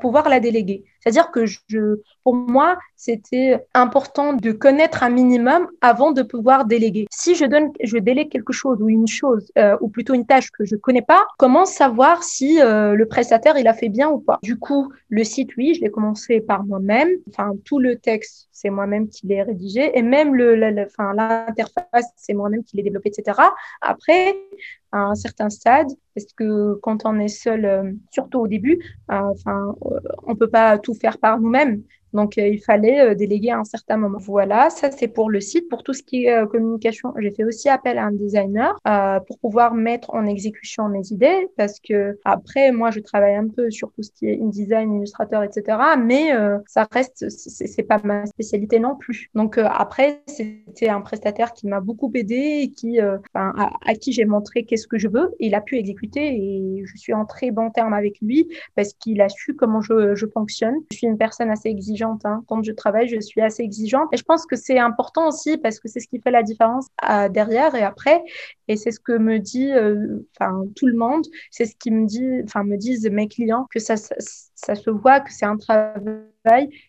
pouvoir 0.00 0.28
la 0.28 0.40
déléguer. 0.40 0.84
C'est-à-dire 1.02 1.30
que 1.30 1.46
je, 1.46 1.96
pour 2.22 2.34
moi, 2.34 2.78
c'était 2.96 3.66
important 3.74 4.32
de 4.32 4.52
connaître 4.52 5.02
un 5.02 5.10
minimum 5.10 5.68
avant 5.80 6.12
de 6.12 6.22
pouvoir 6.22 6.64
déléguer. 6.64 7.06
Si 7.10 7.34
je 7.34 7.44
donne, 7.44 7.72
je 7.82 7.98
délègue 7.98 8.30
quelque 8.30 8.52
chose 8.52 8.80
ou 8.80 8.88
une 8.88 9.08
chose, 9.08 9.50
euh, 9.58 9.76
ou 9.80 9.88
plutôt 9.88 10.14
une 10.14 10.26
tâche 10.26 10.50
que 10.50 10.64
je 10.64 10.76
connais 10.76 11.02
pas, 11.02 11.26
comment 11.38 11.64
savoir 11.64 12.22
si 12.22 12.60
euh, 12.60 12.94
le 12.94 13.06
prestataire 13.06 13.58
il 13.58 13.66
a 13.66 13.74
fait 13.74 13.88
bien 13.88 14.08
ou 14.08 14.20
pas? 14.20 14.38
Du 14.42 14.58
coup, 14.58 14.92
le 15.08 15.24
site, 15.24 15.50
oui, 15.56 15.74
je 15.74 15.80
l'ai 15.80 15.90
commencé 15.90 16.40
par 16.40 16.64
moi-même. 16.64 17.10
Enfin, 17.28 17.52
tout 17.64 17.80
le 17.80 17.96
texte, 17.96 18.48
c'est 18.52 18.70
moi-même 18.70 19.08
qui 19.08 19.26
l'ai 19.26 19.42
rédigé, 19.42 19.90
et 19.98 20.02
même 20.02 20.36
le, 20.36 20.86
enfin, 20.86 21.12
l'interface, 21.14 22.06
c'est 22.16 22.34
moi-même 22.34 22.62
qui 22.62 22.76
l'ai 22.76 22.84
développé, 22.84 23.10
etc. 23.10 23.38
Après, 23.80 24.36
à 24.92 24.98
un 24.98 25.14
certain 25.14 25.50
stade, 25.50 25.88
parce 26.14 26.26
que 26.36 26.74
quand 26.82 27.04
on 27.04 27.18
est 27.18 27.28
seul, 27.28 27.64
euh, 27.64 27.90
surtout 28.10 28.40
au 28.40 28.46
début, 28.46 28.78
enfin, 29.08 29.74
on 30.26 30.36
peut 30.36 30.50
pas 30.50 30.78
tout 30.78 30.91
faire 30.94 31.18
par 31.18 31.40
nous-mêmes. 31.40 31.82
Donc, 32.12 32.38
euh, 32.38 32.46
il 32.46 32.60
fallait 32.60 33.00
euh, 33.00 33.14
déléguer 33.14 33.50
à 33.50 33.58
un 33.58 33.64
certain 33.64 33.96
moment. 33.96 34.18
Voilà, 34.18 34.70
ça 34.70 34.90
c'est 34.90 35.08
pour 35.08 35.30
le 35.30 35.40
site. 35.40 35.68
Pour 35.68 35.82
tout 35.82 35.92
ce 35.92 36.02
qui 36.02 36.26
est 36.26 36.32
euh, 36.32 36.46
communication, 36.46 37.14
j'ai 37.18 37.30
fait 37.30 37.44
aussi 37.44 37.68
appel 37.68 37.98
à 37.98 38.04
un 38.04 38.12
designer 38.12 38.78
pour 39.26 39.38
pouvoir 39.38 39.74
mettre 39.74 40.14
en 40.14 40.26
exécution 40.26 40.88
mes 40.88 41.06
idées 41.10 41.48
parce 41.56 41.80
que 41.80 42.18
après, 42.24 42.72
moi, 42.72 42.90
je 42.90 43.00
travaille 43.00 43.34
un 43.34 43.48
peu 43.48 43.70
sur 43.70 43.92
tout 43.92 44.02
ce 44.02 44.10
qui 44.10 44.26
est 44.26 44.40
InDesign, 44.40 44.94
illustrateur, 44.96 45.42
etc. 45.42 45.78
Mais 45.98 46.30
ça 46.66 46.86
reste, 46.90 47.28
c'est 47.28 47.82
pas 47.82 48.00
ma 48.04 48.26
spécialité 48.26 48.78
non 48.78 48.96
plus. 48.96 49.28
Donc 49.34 49.58
après, 49.58 50.22
c'était 50.26 50.88
un 50.88 51.00
prestataire 51.00 51.52
qui 51.52 51.66
m'a 51.66 51.80
beaucoup 51.80 52.10
aidé 52.14 52.60
et 52.62 52.70
qui, 52.70 53.00
à, 53.00 53.20
à, 53.34 53.94
qui 53.94 54.12
j'ai 54.12 54.24
montré 54.24 54.64
qu'est-ce 54.64 54.86
que 54.86 54.98
je 54.98 55.08
veux. 55.08 55.34
Et 55.40 55.46
il 55.46 55.54
a 55.54 55.60
pu 55.60 55.76
exécuter 55.76 56.34
et 56.34 56.82
je 56.84 56.96
suis 56.96 57.14
en 57.14 57.24
très 57.24 57.50
bon 57.50 57.70
terme 57.70 57.94
avec 57.94 58.20
lui 58.20 58.48
parce 58.74 58.92
qu'il 58.94 59.20
a 59.20 59.28
su 59.28 59.54
comment 59.54 59.80
je, 59.80 60.14
je 60.14 60.26
fonctionne. 60.26 60.76
Je 60.90 60.98
suis 60.98 61.06
une 61.06 61.18
personne 61.18 61.50
assez 61.50 61.68
exigeante 61.68 62.01
Hein. 62.04 62.42
Quand 62.48 62.62
je 62.62 62.72
travaille, 62.72 63.08
je 63.08 63.20
suis 63.20 63.40
assez 63.40 63.62
exigeante. 63.62 64.08
Et 64.12 64.16
je 64.16 64.24
pense 64.24 64.46
que 64.46 64.56
c'est 64.56 64.78
important 64.78 65.28
aussi 65.28 65.58
parce 65.58 65.80
que 65.80 65.88
c'est 65.88 66.00
ce 66.00 66.08
qui 66.08 66.20
fait 66.20 66.30
la 66.30 66.42
différence 66.42 66.86
euh, 67.08 67.28
derrière 67.28 67.74
et 67.74 67.82
après. 67.82 68.22
Et 68.68 68.76
c'est 68.76 68.90
ce 68.90 69.00
que 69.00 69.12
me 69.12 69.38
dit, 69.38 69.70
euh, 69.72 70.18
tout 70.76 70.86
le 70.86 70.96
monde. 70.96 71.24
C'est 71.50 71.66
ce 71.66 71.76
qui 71.76 71.90
me 71.90 72.06
dit, 72.06 72.42
enfin, 72.44 72.64
me 72.64 72.76
disent 72.76 73.08
mes 73.10 73.28
clients 73.28 73.66
que 73.70 73.80
ça, 73.80 73.96
ça 73.96 74.74
se 74.74 74.90
voit 74.90 75.20
que 75.20 75.32
c'est 75.32 75.46
un 75.46 75.56
travail 75.56 76.31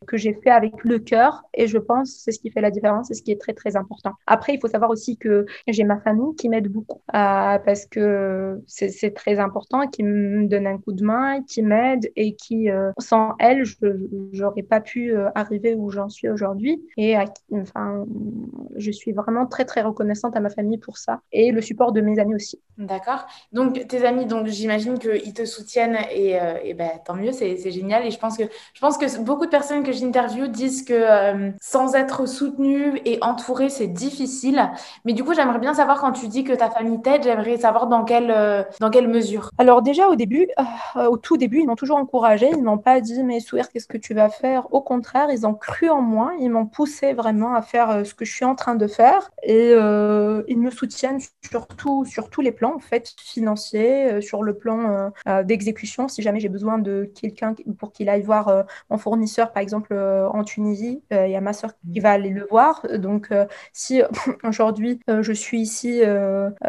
que 0.08 0.18
j'ai 0.18 0.34
fait 0.34 0.50
avec 0.50 0.84
le 0.84 1.00
cœur 1.00 1.44
et 1.54 1.68
je 1.68 1.78
pense 1.78 2.12
c'est 2.24 2.32
ce 2.32 2.40
qui 2.40 2.50
fait 2.50 2.62
la 2.62 2.72
différence 2.72 3.12
et 3.12 3.14
ce 3.14 3.22
qui 3.22 3.32
est 3.32 3.40
très 3.40 3.54
très 3.54 3.76
important. 3.76 4.14
Après, 4.28 4.54
il 4.54 4.60
faut 4.60 4.68
savoir 4.68 4.90
aussi 4.90 5.18
que 5.18 5.46
j'ai 5.68 5.84
ma 5.84 6.00
famille 6.00 6.36
qui 6.36 6.50
m'aide 6.50 6.68
beaucoup 6.68 7.02
euh, 7.14 7.58
parce 7.60 7.86
que 7.86 8.62
c'est 8.68 9.14
très 9.14 9.40
important, 9.40 9.88
qui 9.88 10.04
me 10.04 10.48
donne 10.48 10.68
un 10.68 10.78
coup 10.78 10.94
de 10.94 11.04
main, 11.04 11.42
qui 11.44 11.62
m'aide 11.62 12.12
et 12.16 12.36
qui, 12.36 12.70
euh, 12.70 12.92
sans 13.00 13.36
elle, 13.40 13.64
je 13.64 13.76
n'aurais 14.34 14.64
pas 14.64 14.82
pu 14.82 15.14
euh, 15.14 15.30
arriver 15.36 15.76
où 15.76 15.90
j'en 15.90 16.10
suis 16.10 16.30
aujourd'hui. 16.30 16.84
Et 16.98 17.16
enfin, 17.52 18.06
je 18.76 18.92
suis 18.92 19.12
vraiment 19.12 19.46
très 19.46 19.66
très 19.66 19.82
reconnaissante 19.82 20.36
à 20.36 20.40
ma 20.40 20.50
famille 20.50 20.78
pour 20.78 20.98
ça 20.98 21.22
et 21.32 21.52
le 21.52 21.62
support 21.62 21.92
de 21.92 22.02
mes 22.02 22.20
amis 22.20 22.36
aussi. 22.36 22.60
D'accord. 22.78 23.28
Donc 23.52 23.88
tes 23.88 24.06
amis, 24.06 24.26
donc 24.26 24.48
j'imagine 24.48 24.98
qu'ils 24.98 25.34
te 25.34 25.46
soutiennent 25.46 25.98
et, 26.12 26.40
et 26.64 26.74
ben, 26.74 26.90
tant 27.06 27.16
mieux, 27.16 27.32
c'est 27.32 27.72
génial. 27.72 28.06
Et 28.06 28.12
je 28.12 28.18
pense 28.18 28.38
que 28.38 28.44
je 28.74 28.80
pense 28.80 28.98
que 28.98 29.22
beaucoup 29.22 29.43
de 29.46 29.50
personnes 29.50 29.84
que 29.84 29.92
j'interviewe 29.92 30.48
disent 30.48 30.84
que 30.84 30.94
euh, 30.94 31.52
sans 31.62 31.96
être 31.96 32.28
soutenue 32.28 33.02
et 33.06 33.18
entourée, 33.22 33.70
c'est 33.70 33.88
difficile. 33.88 34.70
Mais 35.06 35.14
du 35.14 35.24
coup, 35.24 35.34
j'aimerais 35.34 35.60
bien 35.60 35.74
savoir 35.74 36.00
quand 36.00 36.12
tu 36.12 36.28
dis 36.28 36.44
que 36.44 36.54
ta 36.54 36.70
famille 36.70 37.02
t'aide, 37.02 37.24
j'aimerais 37.24 37.58
savoir 37.58 37.88
dans 37.88 38.04
quelle, 38.04 38.32
euh, 38.32 38.64
dans 38.80 38.90
quelle 38.90 39.08
mesure. 39.08 39.50
Alors 39.58 39.82
déjà 39.82 40.08
au 40.08 40.16
début, 40.16 40.48
euh, 40.96 41.06
au 41.06 41.18
tout 41.18 41.38
début, 41.38 41.60
ils 41.60 41.68
m'ont 41.68 41.76
toujours 41.76 41.98
encouragée. 41.98 42.50
Ils 42.52 42.64
m'ont 42.64 42.78
pas 42.78 43.02
dit 43.02 43.24
mais 43.24 43.40
Souer, 43.40 43.64
qu'est-ce 43.72 43.88
que 43.88 43.98
tu 43.98 44.14
vas 44.14 44.30
faire? 44.30 44.74
Au 44.74 44.82
contraire, 44.82 45.30
ils 45.32 45.46
ont 45.46 45.54
cru 45.54 45.90
en 45.90 46.02
moi. 46.02 46.34
Ils 46.40 46.50
m'ont 46.50 46.66
poussé 46.66 47.14
vraiment 47.14 47.56
à 47.56 47.62
faire 47.62 48.06
ce 48.06 48.14
que 48.14 48.26
je 48.26 48.34
suis 48.34 48.46
en 48.46 48.56
train 48.56 48.76
de 48.76 48.88
faire. 48.88 49.30
Et 49.44 49.72
ils 49.72 50.60
me 50.60 50.72
soutiennent 50.72 51.20
surtout 51.50 52.06
sur 52.06 52.30
tous 52.30 52.42
les 52.42 52.52
plans, 52.52 52.76
en 52.76 52.80
fait, 52.80 53.14
financiers, 53.18 54.22
sur 54.22 54.44
le 54.44 54.56
plan 54.56 55.12
d'exécution. 55.44 56.08
Si 56.08 56.22
jamais 56.22 56.40
j'ai 56.40 56.50
besoin 56.50 56.80
de 56.80 57.12
quelqu'un 57.20 57.54
pour 57.78 57.92
qu'il 57.92 58.10
aille 58.10 58.22
voir 58.22 58.66
mon 58.90 58.98
fournisseur 58.98 59.33
sœur, 59.34 59.52
par 59.52 59.62
exemple, 59.62 59.94
en 59.94 60.44
Tunisie. 60.44 61.02
Il 61.12 61.30
y 61.30 61.36
a 61.36 61.42
ma 61.42 61.54
sœur 61.54 61.72
qui 61.92 62.00
va 62.00 62.12
aller 62.12 62.30
le 62.30 62.46
voir. 62.50 62.86
Donc, 62.98 63.30
si 63.72 64.02
aujourd'hui 64.44 65.00
je 65.08 65.34
suis 65.34 65.60
ici, 65.62 66.02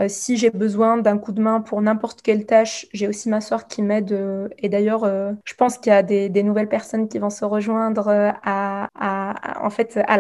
si 0.09 0.37
j'ai 0.37 0.51
besoin 0.51 0.97
d'un 0.99 1.19
coup 1.19 1.33
de 1.33 1.41
main 1.41 1.61
pour 1.61 1.81
n'importe 1.83 2.23
quelle 2.23 2.47
tâche, 2.47 2.87
j'ai 2.93 3.09
aussi 3.09 3.29
ma 3.29 3.41
sœur 3.41 3.67
qui 3.67 3.83
m'aide. 3.83 4.17
et 4.59 4.69
d'ailleurs, 4.69 5.05
je 5.45 5.55
pense 5.55 5.79
qu'il 5.79 5.93
y 5.93 5.97
a 5.97 6.03
des, 6.03 6.29
des, 6.29 6.43
nouvelles 6.43 6.69
personnes 6.69 7.09
qui 7.09 7.19
vont 7.19 7.31
se 7.31 7.45
rejoindre 7.45 8.09
à, 8.43 8.89
à, 8.95 9.65
en 9.65 9.71
fait, 9.71 9.99
à 10.07 10.17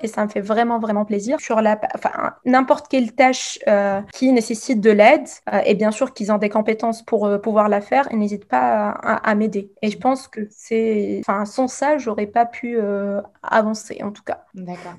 et 0.00 0.08
ça 0.08 0.24
me 0.24 0.28
fait 0.28 0.40
vraiment 0.40 0.78
vraiment 0.78 1.04
plaisir. 1.04 1.40
Sur 1.40 1.60
la 1.60 1.78
enfin 1.94 2.34
n'importe 2.44 2.88
quelle 2.88 3.14
tâche 3.14 3.58
euh, 3.68 4.00
qui 4.12 4.32
nécessite 4.32 4.80
de 4.80 4.90
l'aide 4.90 5.28
euh, 5.52 5.60
et 5.64 5.74
bien 5.74 5.90
sûr 5.90 6.12
qu'ils 6.12 6.32
ont 6.32 6.38
des 6.38 6.48
compétences 6.48 7.02
pour 7.02 7.26
euh, 7.26 7.38
pouvoir 7.38 7.68
la 7.68 7.80
faire 7.80 8.08
ils 8.10 8.18
n'hésitent 8.18 8.48
pas 8.48 8.90
à, 8.90 9.34
m'aider. 9.34 9.72
Et 9.82 9.90
je 9.90 9.98
pense 9.98 10.28
que 10.28 10.46
c'est 10.50 11.20
enfin 11.26 11.44
sans 11.44 11.68
ça 11.68 11.98
j'aurais 11.98 12.26
pas 12.26 12.46
pu 12.46 12.78
avancer 13.42 14.00
en 14.02 14.10
tout 14.10 14.22
cas. 14.22 14.44
D'accord 14.54 14.94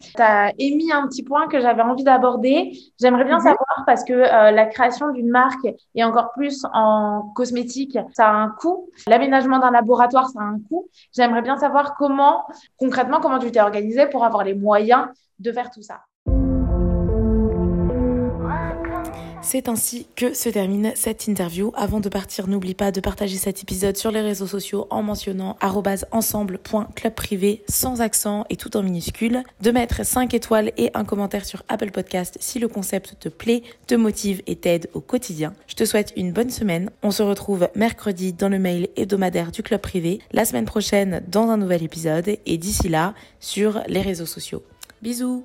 tu 0.00 0.22
as 0.22 0.52
émis 0.58 0.92
un 0.92 1.06
petit 1.06 1.22
point 1.22 1.48
que 1.48 1.60
j'avais 1.60 1.82
envie 1.82 2.04
d'aborder. 2.04 2.72
J'aimerais 3.00 3.24
bien 3.24 3.38
mhm. 3.38 3.44
savoir 3.44 3.84
parce 3.86 4.04
que 4.04 4.12
euh, 4.12 4.50
la 4.50 4.66
création 4.66 5.12
d'une 5.12 5.28
marque 5.28 5.66
et 5.94 6.04
encore 6.04 6.32
plus 6.32 6.64
en 6.72 7.32
cosmétique, 7.34 7.98
ça 8.12 8.28
a 8.28 8.32
un 8.32 8.50
coût. 8.50 8.90
L'aménagement 9.06 9.58
d'un 9.58 9.70
laboratoire, 9.70 10.28
ça 10.28 10.40
a 10.40 10.44
un 10.44 10.60
coût. 10.68 10.88
J'aimerais 11.12 11.42
bien 11.42 11.56
savoir 11.56 11.94
comment, 11.96 12.44
concrètement, 12.78 13.20
comment 13.20 13.38
tu 13.38 13.50
t'es 13.50 13.60
organisé 13.60 14.06
pour 14.06 14.24
avoir 14.24 14.44
les 14.44 14.54
moyens 14.54 15.06
de 15.38 15.52
faire 15.52 15.70
tout 15.70 15.82
ça. 15.82 16.00
C'est 19.48 19.68
ainsi 19.68 20.08
que 20.16 20.34
se 20.34 20.48
termine 20.48 20.90
cette 20.96 21.28
interview. 21.28 21.70
Avant 21.76 22.00
de 22.00 22.08
partir, 22.08 22.48
n'oublie 22.48 22.74
pas 22.74 22.90
de 22.90 23.00
partager 23.00 23.36
cet 23.36 23.62
épisode 23.62 23.96
sur 23.96 24.10
les 24.10 24.20
réseaux 24.20 24.48
sociaux 24.48 24.88
en 24.90 25.04
mentionnant 25.04 25.56
ensemble.clubprivé 26.10 27.62
sans 27.68 28.00
accent 28.00 28.44
et 28.50 28.56
tout 28.56 28.76
en 28.76 28.82
minuscule, 28.82 29.44
de 29.60 29.70
mettre 29.70 30.04
5 30.04 30.34
étoiles 30.34 30.72
et 30.76 30.90
un 30.94 31.04
commentaire 31.04 31.44
sur 31.44 31.62
Apple 31.68 31.92
Podcast 31.92 32.36
si 32.40 32.58
le 32.58 32.66
concept 32.66 33.20
te 33.20 33.28
plaît, 33.28 33.62
te 33.86 33.94
motive 33.94 34.42
et 34.48 34.56
t'aide 34.56 34.90
au 34.94 35.00
quotidien. 35.00 35.54
Je 35.68 35.76
te 35.76 35.84
souhaite 35.84 36.12
une 36.16 36.32
bonne 36.32 36.50
semaine. 36.50 36.90
On 37.04 37.12
se 37.12 37.22
retrouve 37.22 37.68
mercredi 37.76 38.32
dans 38.32 38.48
le 38.48 38.58
mail 38.58 38.88
hebdomadaire 38.96 39.52
du 39.52 39.62
club 39.62 39.80
privé, 39.80 40.18
la 40.32 40.44
semaine 40.44 40.64
prochaine 40.64 41.22
dans 41.28 41.50
un 41.50 41.56
nouvel 41.56 41.84
épisode 41.84 42.36
et 42.44 42.58
d'ici 42.58 42.88
là 42.88 43.14
sur 43.38 43.80
les 43.86 44.00
réseaux 44.00 44.26
sociaux. 44.26 44.64
Bisous 45.02 45.44